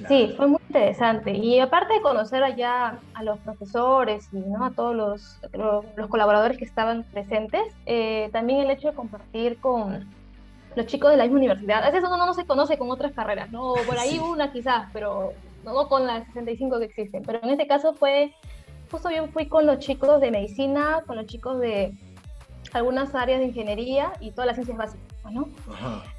[0.07, 1.31] Sí, fue muy interesante.
[1.31, 4.65] Y aparte de conocer allá a los profesores y ¿no?
[4.65, 10.09] a todos los, los, colaboradores que estaban presentes, eh, también el hecho de compartir con,
[10.75, 11.83] los chicos de la misma universidad.
[11.83, 13.73] A veces uno no se conoce con otras carreras, ¿no?
[13.85, 15.33] Por ahí una quizás, pero
[15.63, 17.23] no con las 65 que existen.
[17.23, 18.33] Pero en este caso fue,
[18.89, 21.93] justo yo fui con los chicos de medicina, con los chicos de
[22.73, 25.10] algunas áreas de ingeniería y todas las ciencias básicas.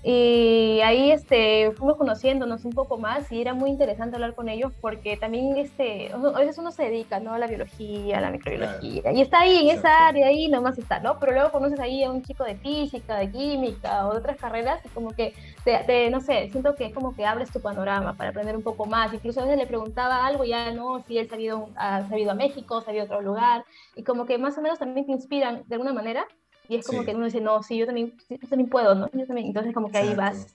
[0.02, 4.72] Y ahí este, fuimos conociéndonos un poco más y era muy interesante hablar con ellos
[4.80, 7.34] porque también este, a veces uno se dedica ¿no?
[7.34, 11.00] a la biología, a la microbiología y está ahí en esa área, ahí nomás está,
[11.00, 11.18] ¿no?
[11.18, 14.84] Pero luego conoces ahí a un chico de física, de química o de otras carreras
[14.84, 15.34] y como que,
[15.64, 18.86] te, no sé, siento que es como que abres tu panorama para aprender un poco
[18.86, 19.12] más.
[19.12, 22.14] Incluso a veces le preguntaba algo, ya no, si él se ha ido a, se
[22.14, 23.64] ha ido a México, se ha ido a otro lugar
[23.96, 26.26] y como que más o menos también te inspiran de alguna manera
[26.72, 29.10] y es como que uno dice, no, sí, yo también, yo también puedo, ¿no?
[29.12, 29.48] Yo también.
[29.48, 30.46] Entonces como que ahí vas.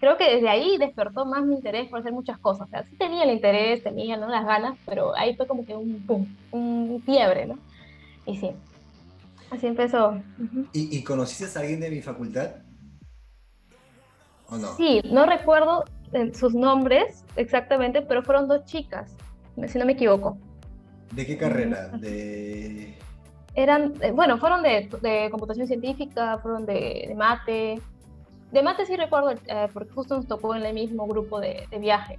[0.00, 2.66] Creo que desde ahí despertó más mi interés por hacer muchas cosas.
[2.66, 4.28] O sea, sí tenía el interés, tenía ¿no?
[4.28, 7.56] las ganas, pero ahí fue como que un pum, un fiebre, ¿no?
[8.26, 8.50] Y sí,
[9.52, 10.20] así empezó.
[10.72, 12.56] ¿Y, ¿Y, conociste a alguien de mi facultad?
[14.48, 14.74] ¿O no?
[14.76, 19.14] Sí, no recuerdo eh, sus nombres exactamente, pero fueron dos chicas,
[19.68, 20.36] si no me equivoco.
[21.12, 21.88] ¿De qué carrera?
[21.88, 22.96] De
[23.54, 27.80] eran, eh, bueno, fueron de, de, computación científica, fueron de, de, mate.
[28.52, 31.78] De mate sí recuerdo, eh, porque justo nos tocó en el mismo grupo de, de,
[31.78, 32.18] viaje.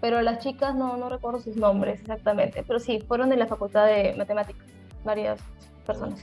[0.00, 3.86] Pero las chicas no, no recuerdo sus nombres exactamente, pero sí, fueron de la facultad
[3.86, 4.66] de matemáticas,
[5.04, 5.40] varias
[5.86, 6.20] personas.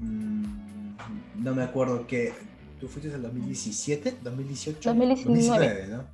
[0.00, 0.94] Mm,
[1.36, 2.32] no me acuerdo que
[2.80, 6.04] tú fuiste en el 2017, 2018, 2019, ¿no?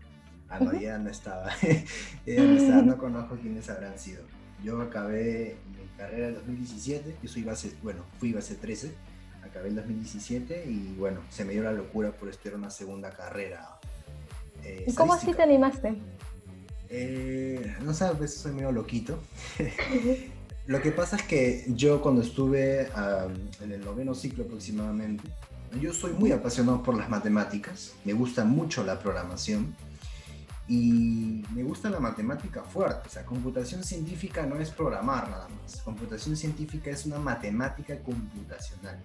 [0.49, 1.49] Ah, no, ya no estaba.
[2.27, 4.23] ya no estaba, no conozco quiénes habrán sido.
[4.65, 5.57] Yo acabé
[6.01, 8.91] carrera del 2017, yo soy base, bueno, fui base 13,
[9.43, 13.79] acabé el 2017 y bueno, se me dio la locura por estudiar una segunda carrera.
[14.65, 15.99] Eh, ¿Y cómo así te animaste?
[16.89, 19.21] Eh, no sé, a veces soy medio loquito.
[20.67, 22.89] Lo que pasa es que yo cuando estuve
[23.61, 25.25] en el noveno ciclo aproximadamente,
[25.81, 29.75] yo soy muy apasionado por las matemáticas, me gusta mucho la programación
[30.71, 35.83] y me gusta la matemática fuerte, o sea, computación científica no es programar nada más,
[35.83, 39.03] computación científica es una matemática computacional,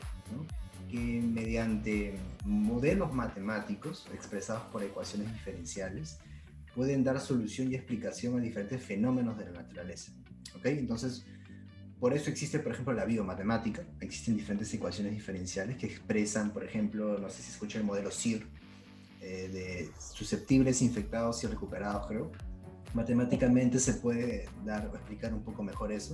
[0.88, 6.19] que mediante modelos matemáticos expresados por ecuaciones diferenciales
[6.75, 10.12] pueden dar solución y explicación a diferentes fenómenos de la naturaleza.
[10.56, 10.67] ¿ok?
[10.67, 11.25] Entonces,
[11.99, 17.17] por eso existe, por ejemplo, la biomatemática, existen diferentes ecuaciones diferenciales que expresan, por ejemplo,
[17.17, 18.45] no sé si escucha el modelo CIR,
[19.27, 22.31] eh, de susceptibles, infectados y recuperados, creo.
[22.93, 26.13] Matemáticamente se puede dar o explicar un poco mejor eso.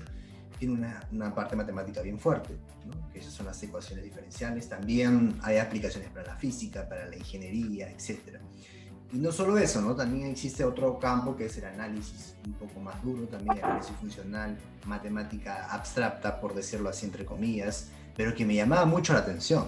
[0.57, 3.11] Tiene una, una parte matemática bien fuerte, ¿no?
[3.11, 4.69] que esas son las ecuaciones diferenciales.
[4.69, 8.39] También hay aplicaciones para la física, para la ingeniería, etc.
[9.11, 9.93] Y no solo eso, ¿no?
[9.93, 13.93] También existe otro campo que es el análisis un poco más duro, también el análisis
[13.97, 19.65] funcional, matemática abstracta, por decirlo así entre comillas, pero que me llamaba mucho la atención.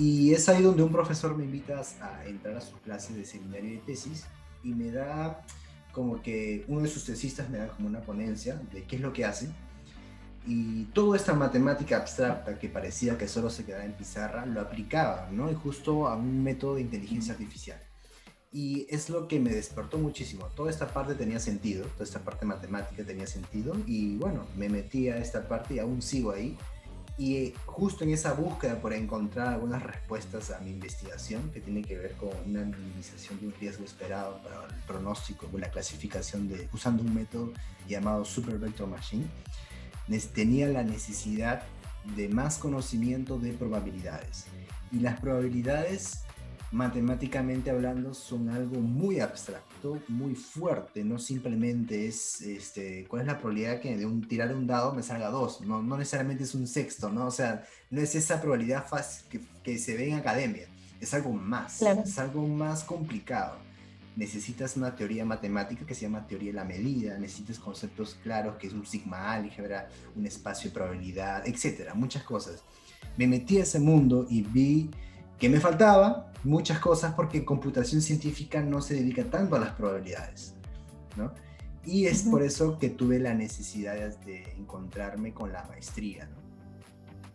[0.00, 3.72] Y es ahí donde un profesor me invita a entrar a sus clases de seminario
[3.72, 4.24] de tesis
[4.64, 5.44] y me da
[5.92, 9.12] como que uno de sus tesistas me da como una ponencia de qué es lo
[9.12, 9.54] que hacen.
[10.46, 15.28] Y toda esta matemática abstracta que parecía que solo se quedaba en pizarra, lo aplicaba,
[15.30, 15.52] ¿no?
[15.52, 17.78] Y justo a un método de inteligencia artificial.
[18.50, 20.46] Y es lo que me despertó muchísimo.
[20.56, 23.76] Toda esta parte tenía sentido, toda esta parte matemática tenía sentido.
[23.86, 26.56] Y bueno, me metí a esta parte y aún sigo ahí
[27.20, 31.82] Y eh, justo en esa búsqueda por encontrar algunas respuestas a mi investigación, que tiene
[31.82, 36.48] que ver con una minimización de un riesgo esperado para el pronóstico, con la clasificación
[36.48, 37.52] de, usando un método
[37.86, 39.26] llamado Super Vector Machine,
[40.32, 41.62] tenía la necesidad
[42.16, 44.46] de más conocimiento de probabilidades.
[44.90, 46.24] Y las probabilidades
[46.72, 49.69] matemáticamente hablando, son algo muy abstracto,
[50.08, 54.66] muy fuerte, no simplemente es, este, ¿cuál es la probabilidad que de un tirar un
[54.66, 55.60] dado me salga dos?
[55.62, 57.26] No, no necesariamente es un sexto, ¿no?
[57.26, 60.68] O sea, no es esa probabilidad fácil que, que se ve en academia,
[61.00, 63.58] es algo más, es algo más complicado.
[64.16, 68.66] Necesitas una teoría matemática que se llama teoría de la medida, necesitas conceptos claros que
[68.66, 72.62] es un sigma álgebra, un espacio de probabilidad, etcétera, muchas cosas.
[73.16, 74.90] Me metí a ese mundo y vi
[75.40, 79.72] que me faltaba muchas cosas porque en computación científica no se dedica tanto a las
[79.72, 80.54] probabilidades,
[81.16, 81.32] ¿no?
[81.84, 86.36] Y es por eso que tuve la necesidad de encontrarme con la maestría, ¿no?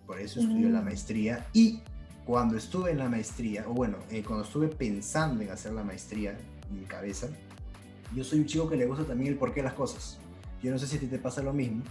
[0.06, 0.86] Por eso estudié la mm.
[0.86, 1.82] maestría y
[2.26, 6.38] cuando estuve en la maestría, o bueno, eh, cuando estuve pensando en hacer la maestría
[6.70, 7.28] en mi cabeza,
[8.16, 10.20] yo soy un chico que le gusta también el porqué de las cosas.
[10.62, 11.84] Yo no sé si a ti te pasa lo mismo,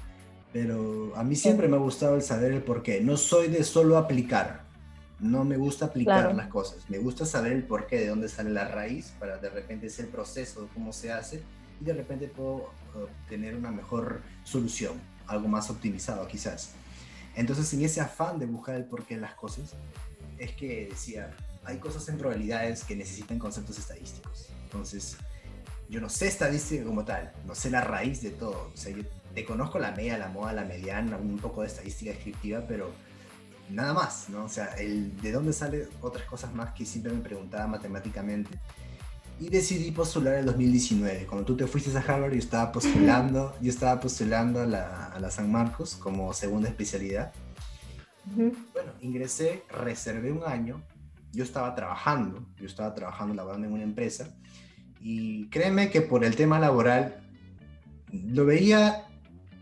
[0.53, 3.01] pero a mí siempre me ha gustado el saber el porqué.
[3.01, 4.64] No soy de solo aplicar,
[5.21, 8.69] no me gusta aplicar las cosas, me gusta saber el porqué, de dónde sale la
[8.69, 11.43] raíz, para de repente ese proceso, cómo se hace,
[11.81, 16.73] y de repente puedo obtener una mejor solución, algo más optimizado quizás.
[17.37, 19.75] Entonces, en ese afán de buscar el porqué de las cosas,
[20.39, 24.51] es que decía, hay cosas en probabilidades que necesitan conceptos estadísticos.
[24.65, 25.17] Entonces,
[25.89, 28.71] yo no sé estadística como tal, no sé la raíz de todo.
[28.73, 29.03] O sea, yo
[29.35, 32.93] te conozco la media, la moda, la mediana, un poco de estadística descriptiva, pero
[33.71, 34.45] nada más, ¿no?
[34.45, 38.59] O sea, el, de dónde sale otras cosas más que siempre me preguntaba matemáticamente.
[39.41, 41.27] Y decidí postular en 2019.
[41.27, 45.19] Cuando tú te fuiste a Harvard, yo estaba postulando, yo estaba postulando a la, a
[45.19, 47.33] la San Marcos como segunda especialidad.
[48.35, 50.83] Bueno, ingresé, reservé un año.
[51.33, 54.35] Yo estaba trabajando, yo estaba trabajando, laborando en una empresa.
[55.01, 57.21] Y créeme que por el tema laboral,
[58.13, 59.09] lo veía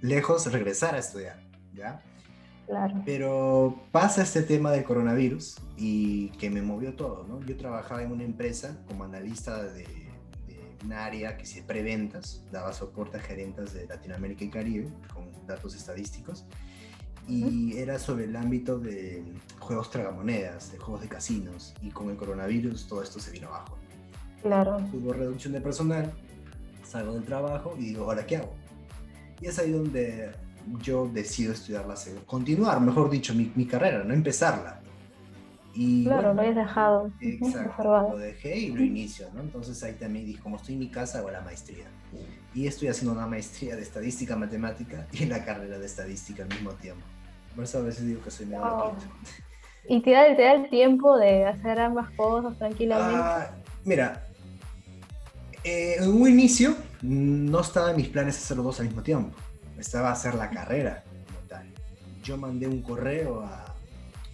[0.03, 1.41] lejos regresar a estudiar,
[1.73, 2.03] ¿ya?
[3.05, 7.41] Pero pasa este tema del coronavirus y que me movió todo, ¿no?
[7.43, 9.87] Yo trabajaba en una empresa como analista de,
[10.85, 15.77] un área que se preventas, daba soporte a gerentes de Latinoamérica y Caribe con datos
[15.77, 16.45] estadísticos
[17.29, 19.23] y era sobre el ámbito de
[19.61, 23.79] juegos tragamonedas, de juegos de casinos y con el coronavirus todo esto se vino abajo.
[24.43, 24.79] Claro.
[24.93, 26.13] Hubo reducción de personal,
[26.85, 28.53] salgo del trabajo y digo, ¿ahora qué hago?
[29.41, 30.33] Y es ahí donde
[30.81, 34.83] yo decido estudiar la segunda, continuar, mejor dicho, mi, mi carrera, no empezarla.
[35.75, 37.11] Y, claro, lo he dejado.
[37.21, 39.41] Exacto, lo dejé y lo inicio, ¿no?
[39.41, 41.87] Entonces ahí también dije, como estoy en mi casa, hago la maestría.
[42.55, 46.73] Y estoy haciendo una maestría de estadística matemática y la carrera de estadística al mismo
[46.73, 47.03] tiempo.
[47.55, 48.93] Por eso a veces digo que soy medio wow.
[49.89, 53.21] ¿Y te da, te da, el tiempo de hacer ambas cosas tranquilamente?
[53.21, 53.51] Ah,
[53.85, 54.27] mira,
[55.65, 59.37] eh, en un inicio no estaba en mis planes hacer los dos al mismo tiempo
[59.79, 61.67] estaba a hacer la carrera como tal.
[62.23, 63.75] Yo mandé un correo a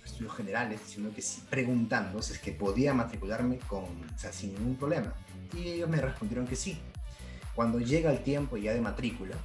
[0.04, 4.54] estudios generales diciendo que sí, preguntando si es que podía matricularme con, o sea, sin
[4.54, 5.14] ningún problema.
[5.54, 6.78] Y ellos me respondieron que sí.
[7.54, 9.36] Cuando llega el tiempo ya de matrícula,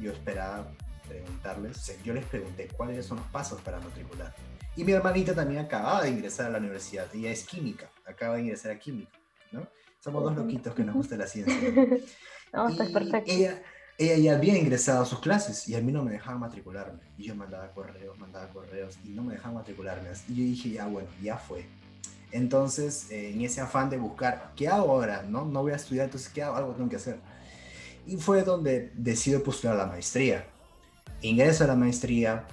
[0.00, 0.66] yo esperaba
[1.08, 4.34] preguntarles, yo les pregunté cuáles son los pasos para matricular.
[4.76, 8.42] Y mi hermanita también acababa de ingresar a la universidad, ella es química, acaba de
[8.42, 9.18] ingresar a química,
[9.50, 9.68] ¿no?
[10.00, 11.54] Somos dos loquitos que nos gusta la ciencia.
[12.52, 13.30] no, está perfecto.
[13.30, 13.62] Ella,
[14.02, 17.00] ella ya había ingresado a sus clases y a mí no me dejaba matricularme.
[17.16, 20.08] Y yo mandaba correos, mandaba correos y no me dejaba matricularme.
[20.28, 21.66] Y yo dije, ya bueno, ya fue.
[22.30, 25.22] Entonces, eh, en ese afán de buscar, ¿qué hago ahora?
[25.22, 26.56] No, no voy a estudiar, entonces, ¿qué hago?
[26.56, 27.18] Algo tengo que hacer.
[28.06, 30.46] Y fue donde decido postular a la maestría.
[31.20, 32.46] Ingreso a la maestría,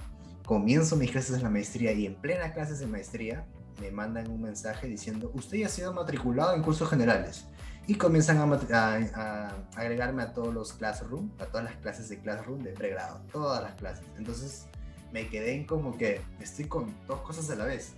[0.44, 3.44] comienzo mis clases en la maestría y en plena clases de maestría
[3.80, 7.46] me mandan un mensaje diciendo, usted ya ha sido matriculado en cursos generales
[7.90, 12.70] y comienzan a, agregarme a todos los classroom, a todas las clases de classroom de
[12.70, 14.04] pregrado, todas las clases.
[14.16, 14.66] Entonces
[15.12, 17.94] me quedé en como que estoy con dos cosas a la vez.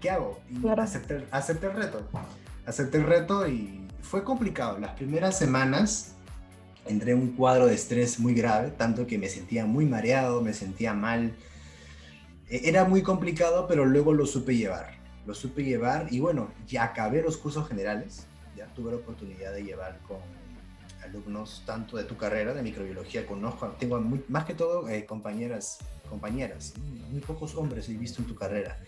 [0.00, 0.40] ¿Qué hago?
[0.48, 1.16] Y acepté,
[1.66, 2.08] el reto.
[2.64, 4.78] Acepté el reto y fue complicado.
[4.78, 6.14] Las primeras semanas
[6.86, 10.54] entré en un cuadro de estrés muy grave, tanto que me sentía muy mareado, me
[10.54, 11.34] sentía mal.
[12.48, 14.94] E, era muy complicado, pero luego lo supe llevar.
[15.26, 18.26] Lo supe llevar y bueno, ya acabé los cursos generales
[18.74, 20.18] tuve la oportunidad de llevar con
[21.04, 26.74] alumnos tanto de tu carrera de microbiología, conozco, tengo más que todo eh, compañeras, compañeras,
[27.10, 28.78] muy pocos hombres he visto en tu carrera,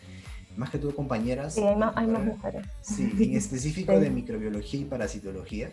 [0.57, 1.55] más que todo compañeras.
[1.55, 2.67] Sí, hay más, hay más mujeres.
[2.81, 5.71] Sí, en específico de microbiología y parasitología.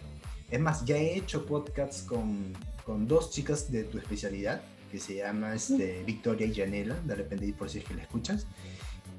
[0.52, 2.54] Es más, ya he hecho podcasts con,
[2.86, 4.62] con dos chicas de tu especialidad
[4.92, 8.46] que se llama este, Victoria y Janela, de repente por si es que la escuchas.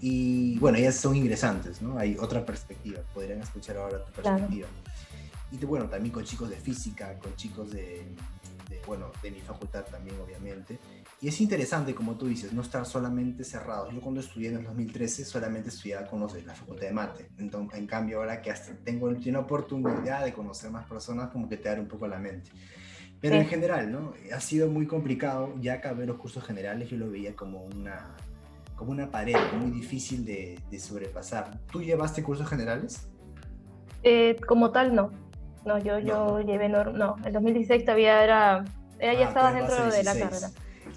[0.06, 1.98] Y bueno, ellas son ingresantes, ¿no?
[1.98, 4.68] Hay otra perspectiva, podrían escuchar ahora tu perspectiva.
[5.50, 8.04] Y bueno, también con chicos de física, con chicos de,
[8.86, 10.78] bueno, de mi facultad también, obviamente.
[11.22, 13.94] Y es interesante, como tú dices, no estar solamente cerrados.
[13.94, 17.30] Yo cuando estudié en el 2013 solamente estudiaba con los de la facultad de mate.
[17.38, 21.56] Entonces, en cambio, ahora que hasta tengo una oportunidad de conocer más personas, como que
[21.56, 22.50] te abre un poco la mente.
[23.22, 24.12] Pero en general, ¿no?
[24.34, 25.54] Ha sido muy complicado.
[25.62, 28.14] Ya acabé los cursos generales, yo lo veía como una,
[28.76, 31.58] como una pared muy difícil de, de sobrepasar.
[31.70, 33.08] ¿Tú llevaste cursos generales?
[34.02, 35.10] Eh, como tal, no.
[35.64, 38.64] No, yo, yo llevé, no, no, el 2016 todavía era,
[39.00, 40.48] ya ah, estaba dentro de la carrera.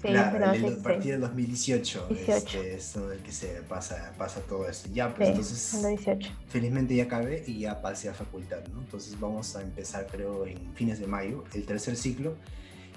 [0.02, 4.68] Sí, claro, el, a partir del 2018 este, es el que se pasa, pasa todo
[4.68, 4.90] esto.
[4.92, 6.30] Ya, pues entonces, 2018.
[6.48, 8.80] felizmente ya acabé y ya pasé a facultad, ¿no?
[8.80, 12.36] Entonces vamos a empezar, creo, en fines de mayo, el tercer ciclo,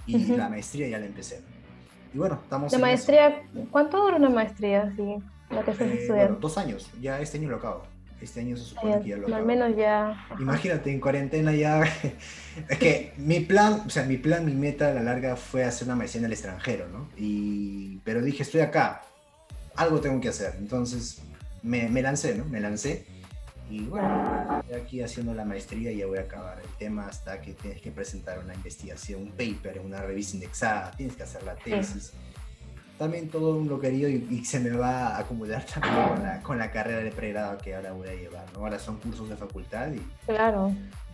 [0.05, 1.41] y la maestría ya la empecé.
[2.13, 2.71] Y bueno, estamos...
[2.71, 5.17] ¿La maestría, cuánto dura una maestría, sí,
[5.49, 6.39] la que estás eh, estudiando?
[6.39, 7.83] dos años, ya este año lo acabo.
[8.21, 10.27] Este año se supone que ya lo Al menos ya.
[10.39, 11.81] Imagínate, en cuarentena ya.
[12.69, 15.87] es que mi plan, o sea, mi plan, mi meta a la larga fue hacer
[15.87, 17.09] una maestría en el extranjero, ¿no?
[17.17, 19.01] Y, pero dije, estoy acá,
[19.75, 20.53] algo tengo que hacer.
[20.59, 21.19] Entonces
[21.63, 22.45] me, me lancé, ¿no?
[22.45, 23.05] Me lancé.
[23.71, 26.59] Y bueno, aquí haciendo la maestría ya voy a acabar.
[26.61, 31.15] El tema hasta que tienes que presentar una investigación, un paper, una revista indexada, tienes
[31.15, 32.13] que hacer la tesis
[33.01, 36.57] también todo un loquerío y, y, se me va a acumular también con la, con
[36.59, 38.59] la, carrera de pregrado que ahora voy a llevar, ¿no?
[38.59, 39.99] Ahora son cursos de facultad y...
[40.27, 40.71] Claro.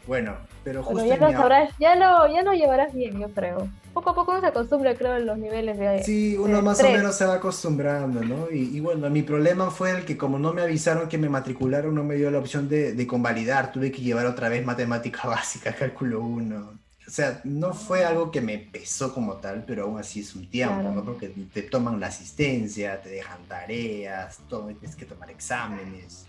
[0.07, 1.05] Bueno, pero justo...
[1.05, 3.67] ya, lo sabrás, ya, lo, ya lo llevarás bien, yo creo.
[3.93, 6.03] Poco a poco uno se acostumbra, creo, en los niveles de...
[6.03, 8.49] Sí, uno más o menos se va acostumbrando, ¿no?
[8.51, 11.93] Y, y, bueno, mi problema fue el que como no me avisaron que me matricularon,
[11.93, 15.73] no me dio la opción de, de convalidar, tuve que llevar otra vez matemática básica,
[15.73, 20.19] cálculo 1 o sea, no fue algo que me pesó como tal, pero aún así
[20.19, 21.05] es un tiempo, ¿no?
[21.05, 26.27] Porque te toman la asistencia, te dejan tareas, todo, tienes que tomar exámenes.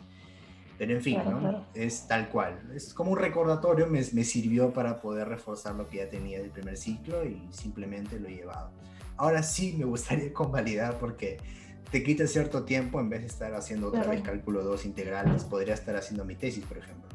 [0.79, 1.67] Pero en fin, ¿no?
[1.75, 2.71] Es tal cual.
[2.75, 6.51] Es como un recordatorio, me, me, sirvió para poder reforzar lo que ya tenía del
[6.51, 8.71] primer ciclo y simplemente lo he llevado.
[9.17, 11.38] Ahora sí me gustaría convalidar porque
[11.91, 15.75] te quita cierto tiempo en vez de estar haciendo otra vez cálculo 2 integrales, podría
[15.75, 17.09] estar haciendo mi tesis, por ejemplo.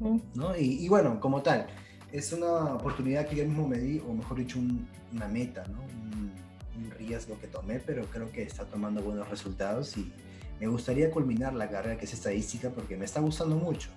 [0.00, 0.20] ¿no?
[0.34, 0.56] ¿No?
[0.56, 1.68] Y, y bueno, como tal
[2.12, 4.58] es una oportunidad que yo mismo me di, o mejor dicho,
[5.12, 5.82] una meta, ¿no?
[5.82, 6.16] Un,
[6.98, 10.12] riesgo que tomé, pero creo que está tomando buenos resultados y
[10.60, 13.90] me gustaría culminar la carrera que es estadística porque me está gustando mucho.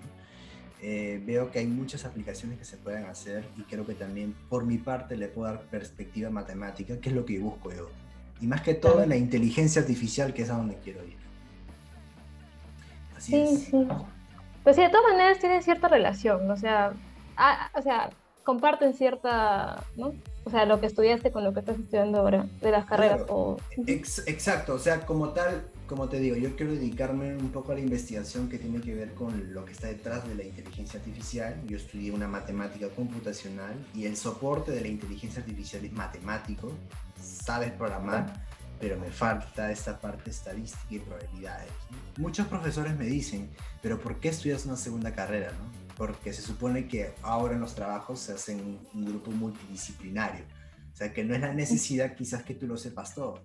[0.82, 4.66] Eh, veo que hay muchas aplicaciones que se pueden hacer y creo que también por
[4.66, 7.90] mi parte le puedo dar perspectiva matemática, que es lo que busco yo.
[8.40, 11.18] Y más que todo en la inteligencia artificial, que es a donde quiero ir.
[13.18, 13.60] Así sí, es.
[13.66, 13.88] Sí.
[14.64, 16.94] Pues sí, de todas maneras tienen cierta relación, o sea,
[17.36, 18.10] ah, o sea,
[18.44, 20.14] comparten cierta, ¿no?
[20.44, 23.22] O sea, lo que estudiaste con lo que estás estudiando ahora, de las carreras.
[23.30, 23.58] O...
[23.86, 27.82] exacto, o sea, como tal, como te digo, yo quiero dedicarme un poco a la
[27.82, 31.60] investigación que tiene que ver con lo que está detrás de la inteligencia artificial.
[31.66, 36.72] Yo estudié una matemática computacional y el soporte de la inteligencia artificial es matemático,
[37.20, 38.46] sabes programar,
[38.80, 41.72] pero me falta esta parte estadística y probabilidades.
[42.18, 43.50] Muchos profesores me dicen,
[43.82, 45.52] pero ¿por qué estudias una segunda carrera?
[45.52, 45.90] ¿no?
[46.00, 50.46] porque se supone que ahora en los trabajos se hacen un grupo multidisciplinario.
[50.94, 53.44] O sea, que no es la necesidad quizás que tú lo sepas todo.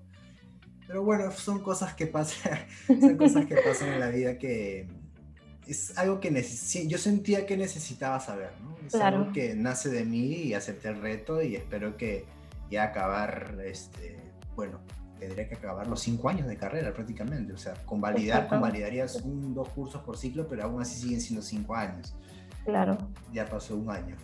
[0.87, 4.87] Pero bueno, son cosas que pasan, son cosas que pasan en la vida que
[5.66, 6.31] es algo que
[6.87, 8.77] yo sentía que necesitaba saber, ¿no?
[8.87, 12.27] Es algo que nace de mí y acepté el reto y espero que
[12.70, 14.18] ya acabar, este,
[14.57, 14.81] bueno,
[15.18, 19.68] tendría que acabar los cinco años de carrera prácticamente, o sea, convalidar, convalidarías un, dos
[19.70, 22.14] cursos por ciclo, pero aún así siguen siendo cinco años.
[22.64, 22.99] Claro.
[23.33, 24.16] Ya pasó un año.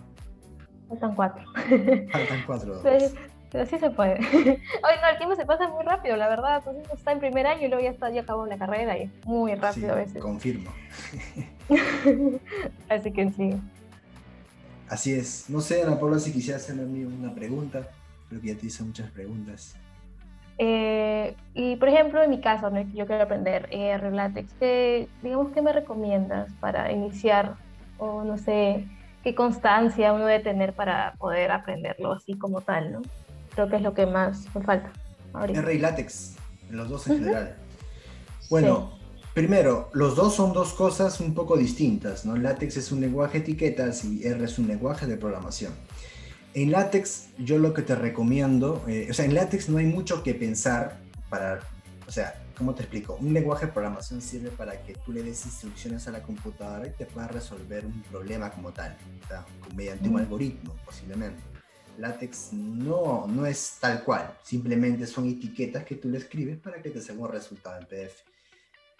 [0.88, 1.44] Faltan cuatro.
[2.10, 2.80] Faltan cuatro.
[2.82, 3.06] Pero,
[3.68, 4.14] sí se puede.
[4.18, 6.62] Oye, no, el tiempo se pasa muy rápido, la verdad.
[6.64, 9.10] Pues está en primer año y luego ya, está, ya acabó la carrera y es
[9.24, 10.22] muy rápido a veces.
[10.22, 10.70] Confirmo.
[12.88, 13.60] Así que sí.
[14.88, 15.48] Así es.
[15.48, 17.88] No sé, Ana Paula, si quisiera hacerme una pregunta.
[18.28, 19.76] Creo que ya te hice muchas preguntas.
[20.58, 24.52] Eh, y por ejemplo, en mi caso, yo quiero aprender eh, Relatex.
[24.60, 27.54] ¿qué, digamos, ¿qué me recomiendas para iniciar
[27.98, 28.84] o no sé
[29.22, 33.02] qué constancia uno debe tener para poder aprenderlo así como tal, ¿no?
[33.60, 34.90] Creo que es lo que más me falta.
[35.34, 35.60] Ahorita.
[35.60, 36.36] R y látex,
[36.70, 37.56] los dos en general.
[38.48, 38.98] Bueno,
[39.34, 42.36] primero, los dos son dos cosas un poco distintas, ¿no?
[42.36, 45.74] Látex es un lenguaje de etiquetas y R es un lenguaje de programación.
[46.54, 50.22] En látex, yo lo que te recomiendo, eh, o sea, en látex no hay mucho
[50.22, 50.96] que pensar
[51.28, 51.60] para,
[52.08, 53.18] o sea, ¿cómo te explico?
[53.20, 56.92] Un lenguaje de programación sirve para que tú le des instrucciones a la computadora y
[56.92, 58.96] te pueda resolver un problema como tal,
[59.28, 59.44] sea,
[59.76, 61.59] mediante un algoritmo posiblemente.
[61.98, 66.90] Látex no, no es tal cual, simplemente son etiquetas que tú le escribes para que
[66.90, 68.22] te salga un resultado en PDF.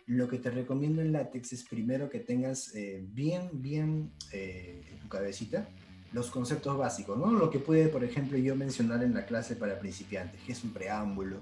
[0.07, 4.99] Lo que te recomiendo en látex es primero que tengas eh, bien, bien eh, en
[4.99, 5.68] tu cabecita
[6.12, 7.30] los conceptos básicos, ¿no?
[7.30, 10.72] Lo que puede, por ejemplo, yo mencionar en la clase para principiantes, que es un
[10.72, 11.41] preámbulo,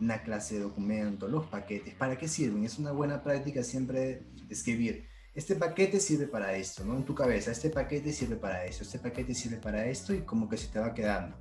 [0.00, 2.64] una clase de documento, los paquetes, ¿para qué sirven?
[2.64, 5.06] Es una buena práctica siempre escribir
[5.38, 6.96] este paquete sirve para esto, ¿no?
[6.96, 10.48] En tu cabeza, este paquete sirve para eso, este paquete sirve para esto y como
[10.48, 11.36] que se te va quedando.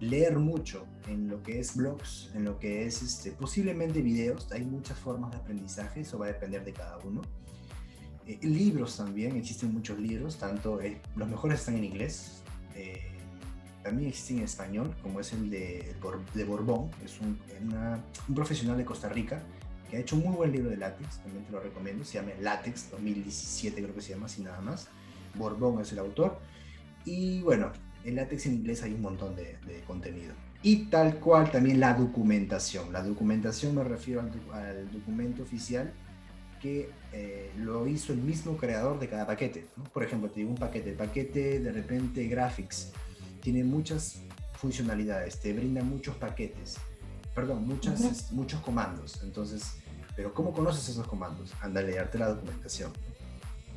[0.00, 4.64] Leer mucho en lo que es blogs, en lo que es este, posiblemente videos, hay
[4.64, 7.22] muchas formas de aprendizaje, eso va a depender de cada uno.
[8.26, 12.42] Eh, libros también, existen muchos libros, tanto eh, los mejores están en inglés,
[12.74, 13.00] eh,
[13.84, 15.94] también existen en español, como es el de,
[16.34, 17.38] de Borbón, es un,
[18.28, 19.40] un profesional de Costa Rica
[19.90, 22.32] que ha hecho un muy buen libro de látex, también te lo recomiendo, se llama
[22.40, 24.88] Látex 2017 creo que se llama, así nada más.
[25.34, 26.38] Borbón es el autor.
[27.04, 27.72] Y bueno,
[28.04, 30.34] en látex en inglés hay un montón de, contenido.
[30.62, 32.92] Y tal cual también la documentación.
[32.92, 34.22] La documentación me refiero
[34.52, 35.92] al, documento oficial
[36.60, 39.66] que eh, lo hizo el mismo creador de cada paquete.
[39.92, 42.92] Por ejemplo, te digo un paquete, el paquete de repente graphics,
[43.40, 44.22] tiene muchas
[44.54, 46.78] funcionalidades, te brinda muchos paquetes
[47.36, 49.20] perdón, muchas, muchos comandos.
[49.22, 49.74] Entonces,
[50.16, 51.52] pero ¿cómo conoces esos comandos?
[51.60, 52.90] Anda a leerte la documentación.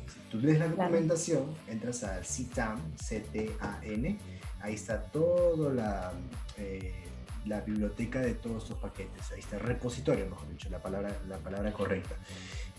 [0.08, 4.18] Si tú lees la documentación, entras al CTAN, C-T-A-N,
[4.62, 6.12] ahí está toda la,
[6.56, 7.04] eh,
[7.44, 9.30] la biblioteca de todos estos paquetes.
[9.32, 12.16] Ahí está el repositorio, mejor dicho, la palabra, la palabra correcta.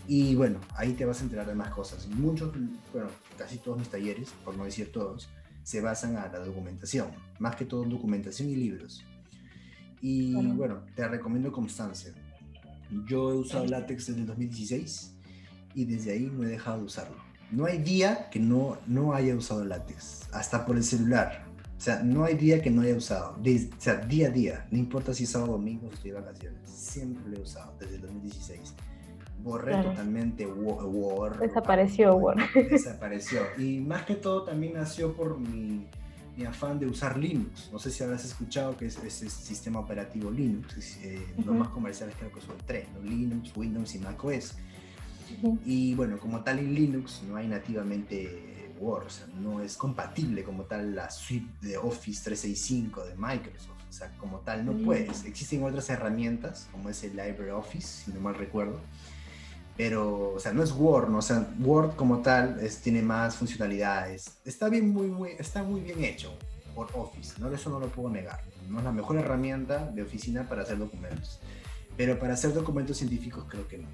[0.08, 2.08] Y bueno, ahí te vas a enterar de más cosas.
[2.08, 2.52] Muchos,
[2.92, 3.08] bueno,
[3.38, 5.28] casi todos mis talleres, por no decir todos,
[5.62, 9.04] se basan a la documentación, más que todo documentación y libros.
[10.02, 12.12] Y bueno, te recomiendo constancia.
[13.06, 15.14] Yo he usado látex desde el 2016
[15.74, 17.16] y desde ahí no he dejado de usarlo.
[17.52, 21.44] No hay día que no, no haya usado látex, hasta por el celular.
[21.76, 23.36] O sea, no hay día que no haya usado.
[23.38, 26.60] o sea, día a día, no importa si es sábado, domingo, si estoy de vacaciones.
[26.68, 28.74] Siempre lo he usado desde el 2016.
[29.42, 31.38] Borré totalmente Word.
[31.38, 32.40] Desapareció Word.
[32.54, 33.42] Desapareció.
[33.58, 35.86] Y más que todo también nació por mi
[36.36, 37.68] mi afán de usar Linux.
[37.72, 40.98] No sé si habrás escuchado que es, ese sistema operativo Linux.
[41.02, 44.54] Eh, Los más comerciales creo que son tres, Linux, Windows y macOS.
[45.64, 50.42] Y bueno, como tal en Linux no hay nativamente Word, o sea, no es compatible
[50.42, 53.82] como tal la suite de Office 365 de Microsoft.
[53.88, 55.24] O sea, como tal no puedes.
[55.24, 58.80] Existen otras herramientas, como es el LibreOffice, si no mal recuerdo,
[59.82, 61.18] pero, o sea, no es Word, ¿no?
[61.18, 64.30] o sea, Word como tal es, tiene más funcionalidades.
[64.44, 66.32] Está bien, muy, muy, está muy bien hecho
[66.72, 67.50] por Office, ¿no?
[67.50, 68.38] Eso no lo puedo negar.
[68.68, 71.40] No es la mejor herramienta de oficina para hacer documentos.
[71.96, 73.88] Pero para hacer documentos científicos creo que no.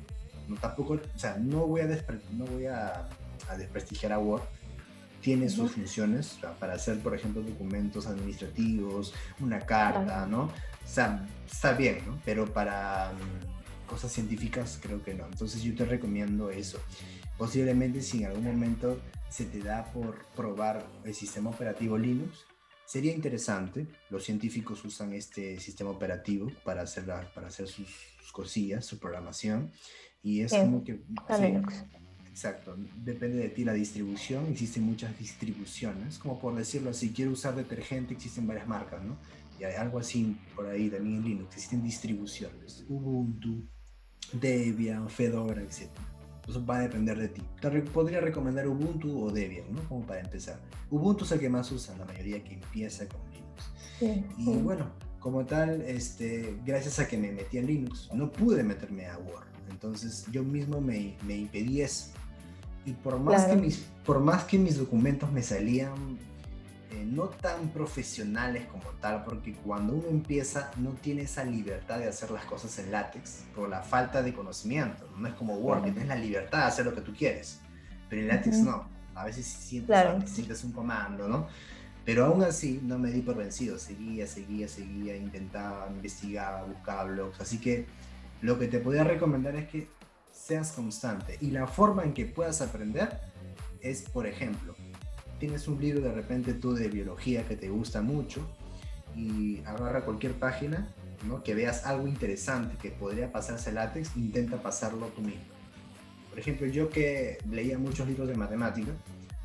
[0.47, 1.86] No tampoco, o sea, no voy a,
[2.32, 3.09] no voy a,
[3.49, 4.43] a desprestigiar a Word.
[5.22, 10.43] Tiene sus funciones para hacer, por ejemplo, documentos administrativos, una carta, ¿no?
[10.43, 10.51] O
[10.84, 12.20] sea, está bien, ¿no?
[12.26, 13.11] Pero para
[13.89, 15.26] cosas científicas creo que no.
[15.26, 16.78] Entonces yo te recomiendo eso.
[17.36, 22.47] Posiblemente si en algún momento se te da por probar el sistema operativo Linux,
[22.84, 23.86] sería interesante.
[24.11, 27.89] Los científicos usan este sistema operativo para hacer, para hacer sus,
[28.32, 29.70] cosillas, su programación.
[30.22, 31.03] Y es como que...
[32.30, 34.47] exacto, depende de ti la distribución.
[34.47, 39.18] Existen muchas distribuciones, como por decirlo así, quiero usar detergente, existen varias marcas, ¿no?
[39.61, 42.84] Y hay algo así por ahí también en Linux, existen distribuciones.
[42.89, 43.68] Ubuntu,
[44.33, 45.89] Debian, Fedora, etc.
[46.49, 47.43] Eso va a depender de ti.
[47.61, 49.83] Te podría recomendar Ubuntu o Debian, ¿no?
[49.89, 50.59] Como para empezar.
[50.91, 54.29] Ubuntu es el que más usa la mayoría que empieza con Linux.
[54.39, 54.87] y bueno,
[55.18, 59.47] como tal, este, gracias a que me metí en Linux, no pude meterme a Word.
[59.70, 62.12] Entonces yo mismo me, me impedí eso.
[62.87, 66.18] Y por más, que mis, por más que mis documentos me salían
[66.99, 72.09] eh, no tan profesionales como tal, porque cuando uno empieza no tiene esa libertad de
[72.09, 75.09] hacer las cosas en látex por la falta de conocimiento.
[75.16, 77.61] No es como Word, que tienes la libertad de hacer lo que tú quieres,
[78.09, 78.88] pero en látex no.
[79.14, 81.49] A veces sientes, sientes un comando, ¿no?
[82.05, 87.40] Pero aún así no me di por vencido, seguía, seguía, seguía, intentaba, investigaba, buscaba blogs.
[87.40, 87.86] Así que
[88.40, 89.88] lo que te podría recomendar es que
[90.32, 91.36] seas constante.
[91.40, 93.20] Y la forma en que puedas aprender
[93.80, 94.74] es, por ejemplo,
[95.39, 98.47] tienes un libro de repente tú de biología que te gusta mucho
[99.16, 100.95] y agarra cualquier página,
[101.26, 101.43] ¿no?
[101.43, 105.43] que veas algo interesante que podría pasarse látex, intenta pasarlo tú mismo.
[106.30, 108.93] Por ejemplo, yo que leía muchos libros de matemática,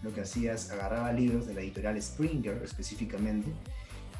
[0.03, 3.51] lo que hacía es agarraba libros de la editorial Springer específicamente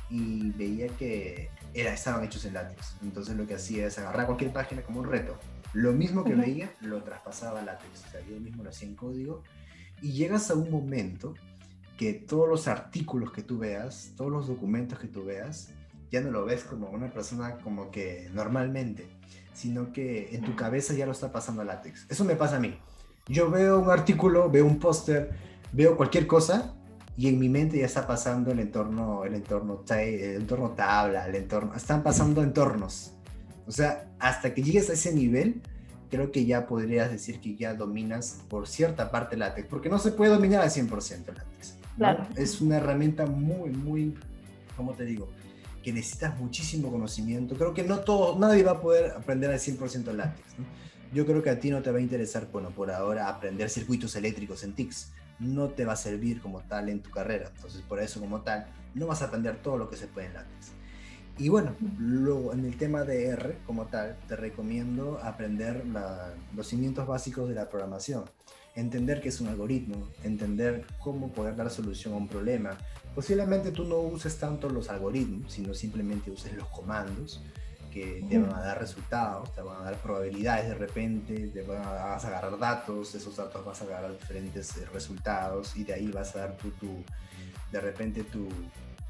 [0.10, 2.96] y veía que era, estaban hechos en látex.
[3.02, 5.38] Entonces lo que hacía es agarrar cualquier página como un reto.
[5.74, 8.06] Lo mismo que veía, lo traspasaba a látex.
[8.08, 9.44] O sea, yo mismo lo hacía en código.
[10.02, 11.34] Y llegas a un momento
[11.98, 15.70] que todos los artículos que tú veas, todos los documentos que tú veas,
[16.12, 19.08] ya no lo ves como una persona como que normalmente,
[19.54, 22.06] sino que en tu cabeza ya lo está pasando a látex.
[22.10, 22.78] Eso me pasa a mí.
[23.28, 25.32] Yo veo un artículo, veo un póster,
[25.72, 26.76] veo cualquier cosa
[27.16, 31.36] y en mi mente ya está pasando el entorno, el entorno, el entorno tabla, el
[31.36, 33.14] entorno, están pasando entornos.
[33.68, 35.62] O sea, hasta que llegues a ese nivel,
[36.10, 40.12] creo que ya podrías decir que ya dominas por cierta parte látex, porque no se
[40.12, 41.78] puede dominar al 100% látex.
[41.98, 42.28] Claro.
[42.36, 44.16] Es una herramienta muy, muy,
[44.76, 45.30] ¿cómo te digo?
[45.84, 47.56] Que necesitas muchísimo conocimiento.
[47.56, 50.56] Creo que no todo, nadie va a poder aprender al 100% látex.
[51.14, 54.16] Yo creo que a ti no te va a interesar, bueno, por ahora aprender circuitos
[54.16, 57.52] eléctricos en TICS no te va a servir como tal en tu carrera.
[57.56, 60.34] Entonces, por eso como tal, no vas a aprender todo lo que se puede en
[60.34, 60.72] látex.
[61.38, 65.84] Y bueno, luego en el tema de R como tal, te recomiendo aprender
[66.56, 68.26] los cimientos básicos de la programación.
[68.76, 72.78] Entender qué es un algoritmo, entender cómo poder dar solución a un problema.
[73.14, 77.44] Posiblemente tú no uses tanto los algoritmos, sino simplemente uses los comandos
[77.94, 81.84] que te van a dar resultados, te van a dar probabilidades de repente, te van
[81.86, 85.94] a, vas a agarrar datos, esos datos vas a agarrar diferentes eh, resultados y de
[85.94, 87.04] ahí vas a dar tu, tu
[87.72, 88.50] de repente tu,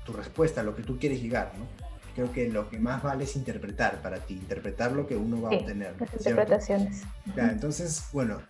[0.05, 1.66] tu, respuesta a lo que tú quieres llegar, ¿no?
[2.14, 5.49] Creo que lo que más vale es interpretar para ti, interpretar lo que uno va
[5.49, 5.95] a obtener.
[5.99, 7.03] Las interpretaciones.
[7.38, 8.41] entonces, bueno,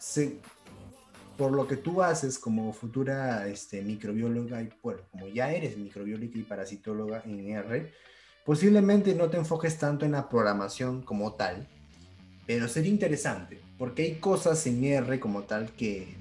[1.38, 6.38] por lo que tú haces como futura este, microbióloga, y bueno, como ya eres microbióloga
[6.38, 7.92] y parasitóloga en R,
[8.46, 11.66] Posiblemente no te enfoques tanto en la programación como tal,
[12.46, 16.14] pero sería interesante, porque hay cosas en R como tal que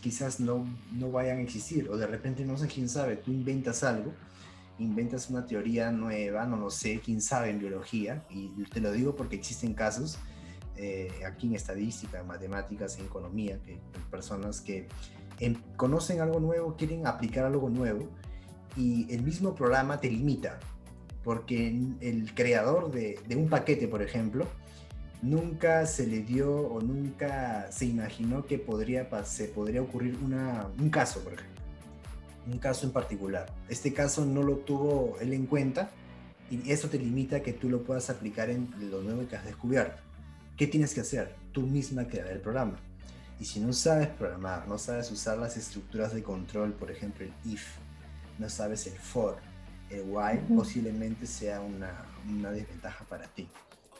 [0.00, 3.82] quizás no, no vayan a existir, o de repente no sé quién sabe, tú inventas
[3.82, 4.12] algo,
[4.78, 9.16] inventas una teoría nueva, no lo sé, quién sabe en biología, y te lo digo
[9.16, 10.18] porque existen casos
[10.76, 13.78] eh, aquí en estadística, en matemáticas, en economía, que
[14.10, 14.88] personas que
[15.40, 18.08] em, conocen algo nuevo, quieren aplicar algo nuevo,
[18.76, 20.58] y el mismo programa te limita
[21.26, 24.46] porque el creador de, un paquete, por ejemplo,
[25.22, 31.24] nunca se le dio o nunca se imaginó que podría, se podría ocurrir un caso,
[31.24, 31.62] por ejemplo,
[32.46, 33.52] un caso en particular.
[33.68, 35.90] Este caso no lo tuvo él en cuenta
[36.48, 40.05] y eso te limita que tú lo puedas aplicar en lo nuevo que has descubierto.
[40.56, 41.34] ¿Qué tienes que hacer?
[41.52, 42.78] Tú misma crear el programa.
[43.38, 47.32] Y si no sabes programar, no sabes usar las estructuras de control, por ejemplo el
[47.44, 47.66] if,
[48.38, 49.36] no sabes el for,
[49.90, 53.46] el while posiblemente sea una, una, desventaja para ti.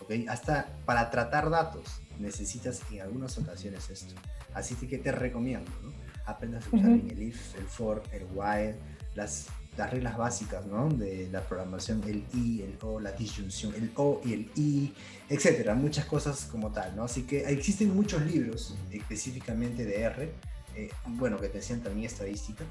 [0.00, 0.26] ¿okay?
[0.26, 4.14] Hasta para tratar datos necesitas en algunas ocasiones esto.
[4.54, 5.92] Así que te recomiendo, ¿no?
[6.24, 8.76] Aprendas a usar el if, el for, el while,
[9.14, 10.88] las, las reglas básicas ¿no?
[10.88, 14.92] de la programación, el i, el o, la disyunción, el o y el i,
[15.28, 17.04] etcétera, muchas cosas como tal, ¿no?
[17.04, 20.32] Así que existen muchos libros específicamente de R,
[20.74, 22.64] eh, bueno, que te enseñan también estadística,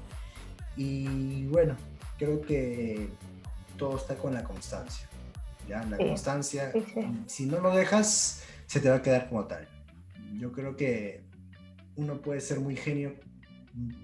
[0.76, 1.76] y bueno,
[2.18, 3.08] creo que
[3.78, 5.08] todo está con la constancia.
[5.68, 5.84] ¿ya?
[5.84, 6.72] La constancia,
[7.26, 9.66] si no lo dejas, se te va a quedar como tal.
[10.38, 11.22] Yo creo que
[11.96, 13.14] uno puede ser muy genio,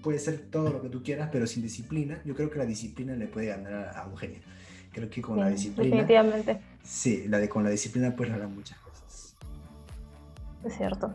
[0.01, 3.15] puede ser todo lo que tú quieras, pero sin disciplina, yo creo que la disciplina
[3.15, 4.39] le puede ganar a, un genio.
[4.91, 5.95] Creo que con la disciplina.
[5.95, 6.59] Definitivamente.
[6.83, 9.35] Sí, la de, con la disciplina puedes lograr muchas cosas.
[10.63, 11.13] Es cierto.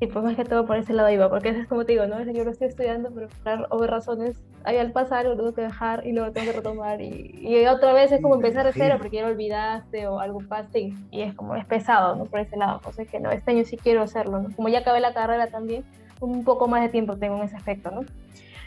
[0.00, 2.20] Y pues más que todo por ese lado iba, porque es como te digo, ¿no?
[2.24, 6.06] Yo lo estoy estudiando, pero por obvias razones, ahí al pasar lo tengo que dejar
[6.06, 7.00] y luego tengo que retomar.
[7.00, 10.40] Y, y otra vez es como empezar de cero porque ya lo olvidaste o algo
[10.40, 12.24] pasa y, es como, es pesado, ¿no?
[12.24, 12.80] Por ese lado.
[12.92, 14.54] Sea que no, este año sí quiero hacerlo, ¿no?
[14.56, 15.84] Como ya acabé la carrera también,
[16.20, 18.02] un poco más de tiempo tengo en ese aspecto, ¿no?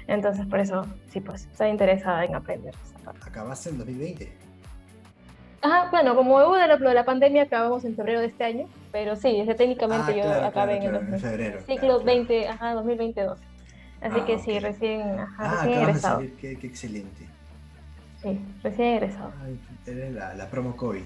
[0.07, 2.73] Entonces, por eso, sí, pues, estoy interesada en aprender.
[3.25, 4.31] ¿Acabaste en 2020?
[5.61, 8.67] Ajá, bueno, como hubo de la, de la pandemia, acabamos en febrero de este año,
[8.91, 13.39] pero sí, técnicamente ah, yo acabé en el febrero, ciclo 20, ajá, 2022.
[13.99, 16.19] Así ah, que sí, recién, ajá, ah, recién egresado.
[16.39, 17.27] Qué, qué, excelente.
[18.21, 19.33] Sí, recién egresado.
[19.85, 21.03] Eres la, la promo COVID.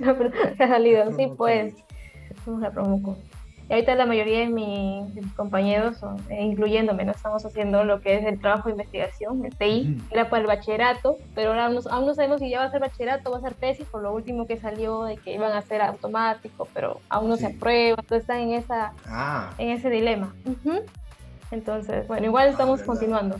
[0.00, 1.74] pero ha salido, sí, pues.
[2.44, 3.39] Somos la promo COVID.
[3.70, 5.98] Y ahorita la mayoría de, mis compañeros,
[6.28, 7.12] eh, incluyéndome, ¿no?
[7.12, 11.18] estamos haciendo lo que es el trabajo de investigación, el TI, era para el bachillerato,
[11.36, 13.54] pero ahora aún no sabemos si ya va a ser bachillerato o va a ser
[13.54, 17.36] tesis, por lo último que salió de que iban a ser automático, pero aún no
[17.36, 19.54] se aprueba, entonces están en, esa, ah.
[19.56, 20.34] en ese dilema.
[21.52, 23.36] Entonces, bueno, igual ah, estamos continuando.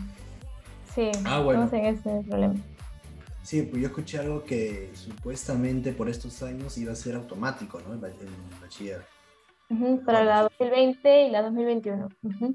[0.95, 2.55] Sí, ah, estamos en ese problema.
[3.43, 7.95] Sí, pues yo escuché algo que supuestamente por estos años iba a ser automático, ¿no?
[7.95, 8.13] El,
[10.05, 12.09] para la 2020 y la 2021,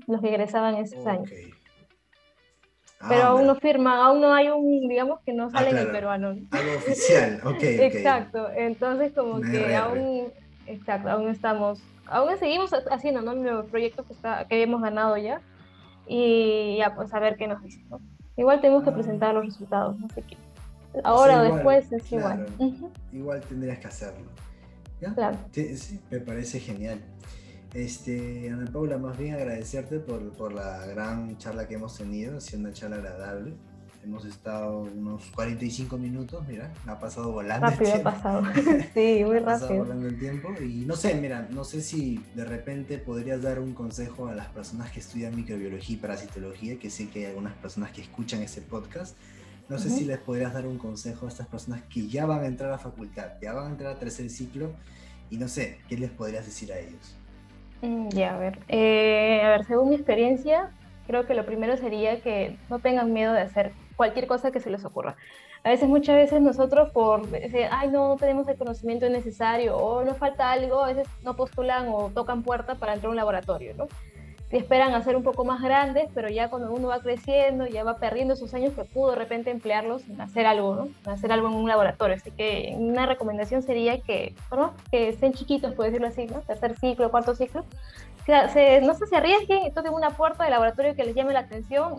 [0.07, 1.31] los que egresaban esos años.
[3.01, 5.79] Ah, Pero aún no firma, aún no hay un, digamos que no ah, sale en
[5.79, 6.29] el peruano.
[6.29, 7.63] Algo oficial, ok.
[7.63, 10.33] exacto, entonces como que aún,
[10.67, 13.35] exacto, aún estamos, aún seguimos haciendo, ¿no?
[13.35, 15.41] Nuevos proyectos que, está, que hemos ganado ya,
[16.07, 17.87] y ya pues a ver qué nos dicen.
[17.91, 18.01] ¿no?
[18.37, 18.95] Igual tenemos que ah.
[18.95, 20.37] presentar los resultados, no sé qué.
[21.05, 22.47] Ahora o, después es igual.
[23.13, 24.27] Igual tendrías que hacerlo.
[25.01, 25.39] Claro.
[25.53, 27.01] Sí, me parece genial.
[27.75, 32.41] Este, Ana Paula, más bien agradecerte por, por, la gran charla que hemos tenido, ha
[32.41, 33.55] sido una charla agradable.
[34.03, 37.67] Hemos estado unos 45 minutos, mira, ha pasado volando.
[37.67, 38.43] Rápido ha pasado,
[38.95, 39.41] sí, muy rápido.
[39.41, 40.55] Ha pasado volando el tiempo.
[40.63, 44.47] Y no sé, mira, no sé si de repente podrías dar un consejo a las
[44.47, 48.63] personas que estudian microbiología y parasitología, que sé que hay algunas personas que escuchan ese
[48.63, 49.17] podcast.
[49.69, 52.47] No sé si les podrías dar un consejo a estas personas que ya van a
[52.47, 54.71] entrar a facultad, ya van a entrar a tercer ciclo,
[55.29, 57.17] y no sé, ¿qué les podrías decir a ellos?
[57.83, 58.59] Mm, ya, a ver.
[58.69, 60.71] Eh, a ver, según mi experiencia,
[61.07, 64.71] creo que lo primero sería que no tengan miedo de hacer cualquier cosa que se
[64.71, 65.17] les ocurra.
[65.65, 70.17] A veces, muchas veces nosotros por decir, ay, no tenemos el conocimiento necesario o nos
[70.17, 73.89] falta algo, a veces no postulan o tocan puerta para entrar a un laboratorio, ¿no?
[74.51, 77.83] Y esperan a ser un poco más grandes, pero ya cuando uno va creciendo, ya
[77.83, 80.89] va perdiendo esos años que pudo de repente emplearlos en hacer algo, ¿no?
[81.05, 82.15] En hacer algo en un laboratorio.
[82.15, 84.73] Así que una recomendación sería que, ¿no?
[84.91, 86.41] que estén chiquitos, por decirlo así, ¿no?
[86.43, 87.65] Tercer ciclo, cuarto ciclo,
[88.25, 91.97] se, no se, se arriesguen, toquen una puerta de laboratorio que les llame la atención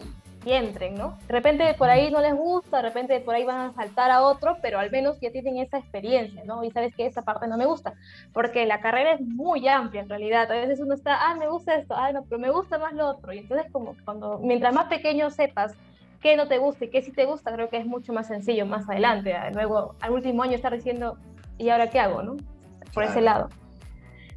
[0.47, 1.17] y entren, ¿no?
[1.27, 4.21] De repente por ahí no les gusta, de repente por ahí van a saltar a
[4.21, 6.63] otro, pero al menos ya tienen esa experiencia, ¿no?
[6.63, 7.95] Y sabes que esa parte no me gusta,
[8.31, 10.49] porque la carrera es muy amplia en realidad.
[10.49, 13.07] A veces uno está, ah, me gusta esto, ah, no, pero me gusta más lo
[13.09, 13.33] otro.
[13.33, 15.75] Y entonces como cuando, mientras más pequeño sepas
[16.21, 18.65] qué no te gusta y qué sí te gusta, creo que es mucho más sencillo
[18.65, 19.35] más adelante.
[19.53, 21.17] Luego, al último año estar diciendo,
[21.57, 22.37] ¿y ahora qué hago, no?
[22.93, 23.49] Por ese lado.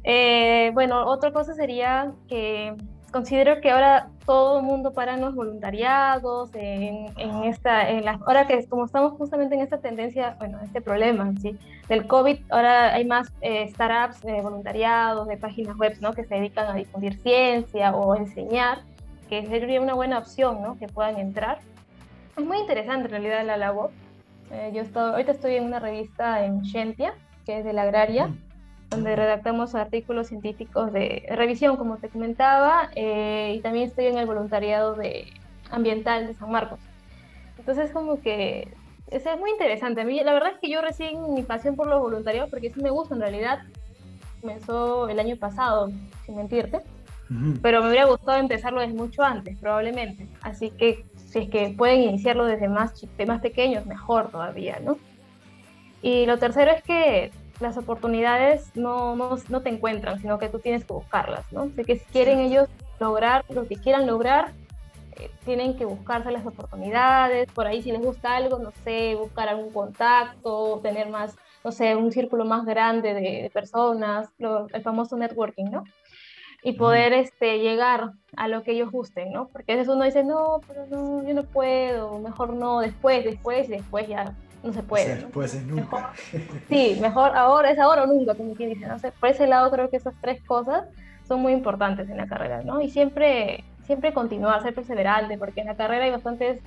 [0.03, 2.75] Eh, bueno, otra cosa sería que
[3.13, 8.65] considero que ahora todo el mundo para los voluntariados, en, esta, en la, ahora que
[8.67, 11.57] como estamos justamente en esta tendencia, bueno, este problema ¿sí?
[11.87, 16.13] del COVID, ahora hay más eh, startups, de voluntariados, de páginas web, ¿no?
[16.13, 18.79] Que se dedican a difundir ciencia o enseñar,
[19.29, 20.77] que sería una buena opción, ¿no?
[20.77, 21.59] Que puedan entrar.
[22.37, 23.91] Es muy interesante en realidad la labor.
[24.51, 27.13] Eh, yo estoy, ahorita estoy en una revista en Scientia,
[27.45, 28.27] que es de la agraria.
[28.27, 28.50] Mm
[28.91, 34.25] donde redactamos artículos científicos de revisión, como te comentaba, eh, y también estoy en el
[34.25, 35.27] voluntariado de
[35.71, 36.79] ambiental de San Marcos.
[37.57, 38.67] Entonces, como que
[39.07, 40.01] es, muy interesante.
[40.01, 42.81] A mí, la verdad es que yo recién mi pasión por los voluntariados, porque sí
[42.81, 43.59] me gusta en realidad,
[44.41, 45.89] comenzó el año pasado,
[46.25, 46.81] sin mentirte,
[47.61, 50.27] pero me hubiera gustado empezarlo desde mucho antes, probablemente.
[50.41, 52.93] Así que si es que pueden iniciarlo desde más,
[53.25, 54.97] más pequeños, mejor todavía, ¿no?
[56.01, 57.31] Y lo tercero es que
[57.61, 61.63] las oportunidades no, no, no, te encuentran, sino que tú tienes que buscarlas, ¿no?
[61.63, 62.67] Así que si quieren ellos
[62.99, 64.51] lograr lo que quieran lograr,
[65.17, 69.49] eh, tienen que buscarse las oportunidades, por ahí si les gusta algo, no sé, buscar
[69.49, 75.65] algún contacto, tener más, no sé, un círculo más grande de, personas, el famoso networking,
[75.65, 75.83] ¿no?
[76.63, 79.47] Y poder este, llegar a lo que ellos gusten, ¿no?
[79.47, 83.67] Porque a veces uno dice, no, pero no, yo no puedo, mejor no, después, después,
[83.67, 85.15] después ya no se puede.
[85.15, 86.13] Después es nunca.
[86.69, 88.87] sí, mejor ahora, es ahora o nunca, como quien dice.
[88.87, 90.85] No sé, por ese lado creo que esas tres cosas
[91.27, 92.81] son muy importantes en la carrera, ¿no?
[92.81, 96.59] Y siempre, siempre continuar, ser perseverante, porque en la carrera hay bastantes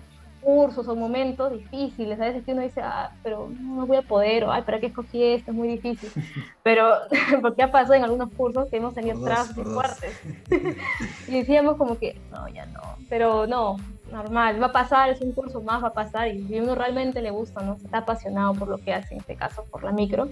[0.44, 2.20] cursos o momentos difíciles.
[2.20, 4.86] A veces que uno dice, ah, pero no voy a poder, o ay, ¿para qué
[4.86, 5.50] escogí esto?
[5.50, 6.10] Es muy difícil.
[6.62, 6.92] Pero,
[7.42, 10.20] porque ha pasado en algunos cursos que hemos tenido trazos fuertes.
[11.28, 12.80] y decíamos como que, no, ya no.
[13.08, 13.76] Pero no,
[14.10, 16.28] normal, va a pasar, es un curso más, va a pasar.
[16.28, 17.74] Y si uno realmente le gusta, ¿no?
[17.74, 20.28] Está apasionado por lo que hace, en este caso por la micro,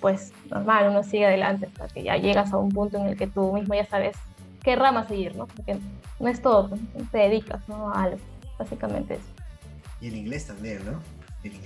[0.00, 3.26] pues normal, uno sigue adelante hasta que ya llegas a un punto en el que
[3.26, 4.16] tú mismo ya sabes
[4.62, 5.46] qué rama seguir, ¿no?
[5.46, 5.78] Porque
[6.20, 7.90] no es todo, pues, te dedicas, ¿no?
[7.90, 8.18] A algo,
[8.58, 9.28] básicamente eso.
[10.00, 11.00] Y el inglés también, ¿no?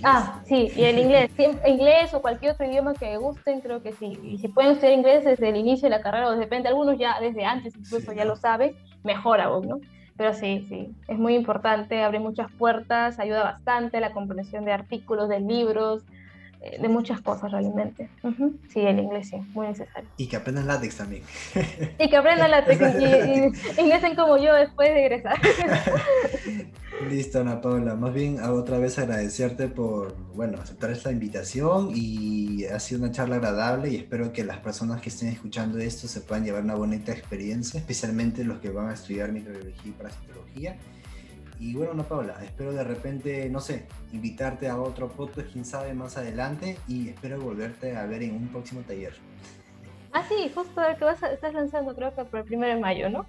[0.03, 1.31] Ah, sí, y el inglés,
[1.67, 4.19] inglés o cualquier otro idioma que gusten, creo que sí.
[4.23, 6.99] Y si pueden estudiar inglés desde el inicio de la carrera o de repente algunos
[6.99, 9.81] ya desde antes incluso ya lo saben, mejor aún, ¿no?
[10.21, 15.31] Pero sí, sí, es muy importante, abre muchas puertas, ayuda bastante la comprensión de artículos,
[15.31, 16.05] de libros,
[16.61, 18.11] de muchas cosas realmente.
[18.69, 20.09] Sí, el inglés sí, muy necesario.
[20.19, 21.23] Y que aprendan látex también.
[21.99, 25.39] Y que aprendan látex y, ingresen como yo después de egresar.
[27.11, 27.95] Listo, Ana Paula.
[27.95, 33.37] Más bien, otra vez agradecerte por, bueno, aceptar esta invitación y ha sido una charla
[33.37, 37.13] agradable y espero que las personas que estén escuchando esto se puedan llevar una bonita
[37.13, 40.77] experiencia, especialmente los que van a estudiar microbiología y parasitología.
[41.61, 45.93] Y bueno, Ana Paula, espero de repente, no sé, invitarte a otro podcast, quién sabe,
[45.93, 49.13] más adelante y espero volverte a ver en un próximo taller.
[50.15, 52.81] Ah, sí, justo el que vas a, estás lanzando, creo que por el primero de
[52.81, 53.27] mayo, ¿no?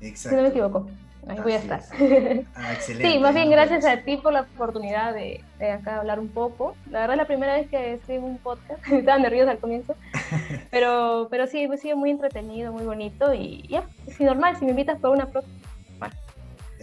[0.00, 0.30] Exacto.
[0.30, 0.90] Si no me equivoco.
[1.28, 1.80] Ahí voy a estar.
[2.56, 3.12] Ah, excelente.
[3.12, 6.74] Sí, más bien gracias a ti por la oportunidad de, acá hablar un poco.
[6.90, 8.84] La verdad es la primera vez que estoy en un podcast.
[8.90, 9.94] Estaba nerviosa al comienzo.
[10.72, 13.34] Pero, pero sí, ha sido muy entretenido, muy bonito.
[13.34, 15.54] Y ya, si normal, si me invitas por una próxima,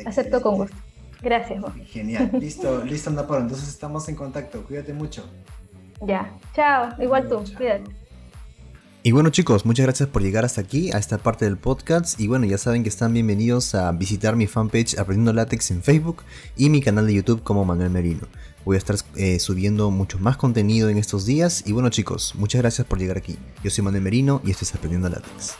[0.05, 0.75] Acepto con gusto.
[1.21, 1.63] Gracias.
[1.87, 2.31] Genial.
[2.39, 3.41] Listo, listo, Andaparo.
[3.41, 4.63] Entonces estamos en contacto.
[4.63, 5.25] Cuídate mucho.
[6.05, 6.31] Ya.
[6.53, 6.93] Chao.
[6.99, 7.43] Igual tú.
[7.57, 7.91] Cuídate.
[9.01, 12.19] Y bueno chicos, muchas gracias por llegar hasta aquí, a esta parte del podcast.
[12.19, 16.23] Y bueno, ya saben que están bienvenidos a visitar mi fanpage Aprendiendo Látex en Facebook
[16.57, 18.27] y mi canal de YouTube como Manuel Merino.
[18.65, 21.63] Voy a estar eh, subiendo mucho más contenido en estos días.
[21.65, 23.37] Y bueno chicos, muchas gracias por llegar aquí.
[23.63, 25.55] Yo soy Manuel Merino y esto es Aprendiendo Látex.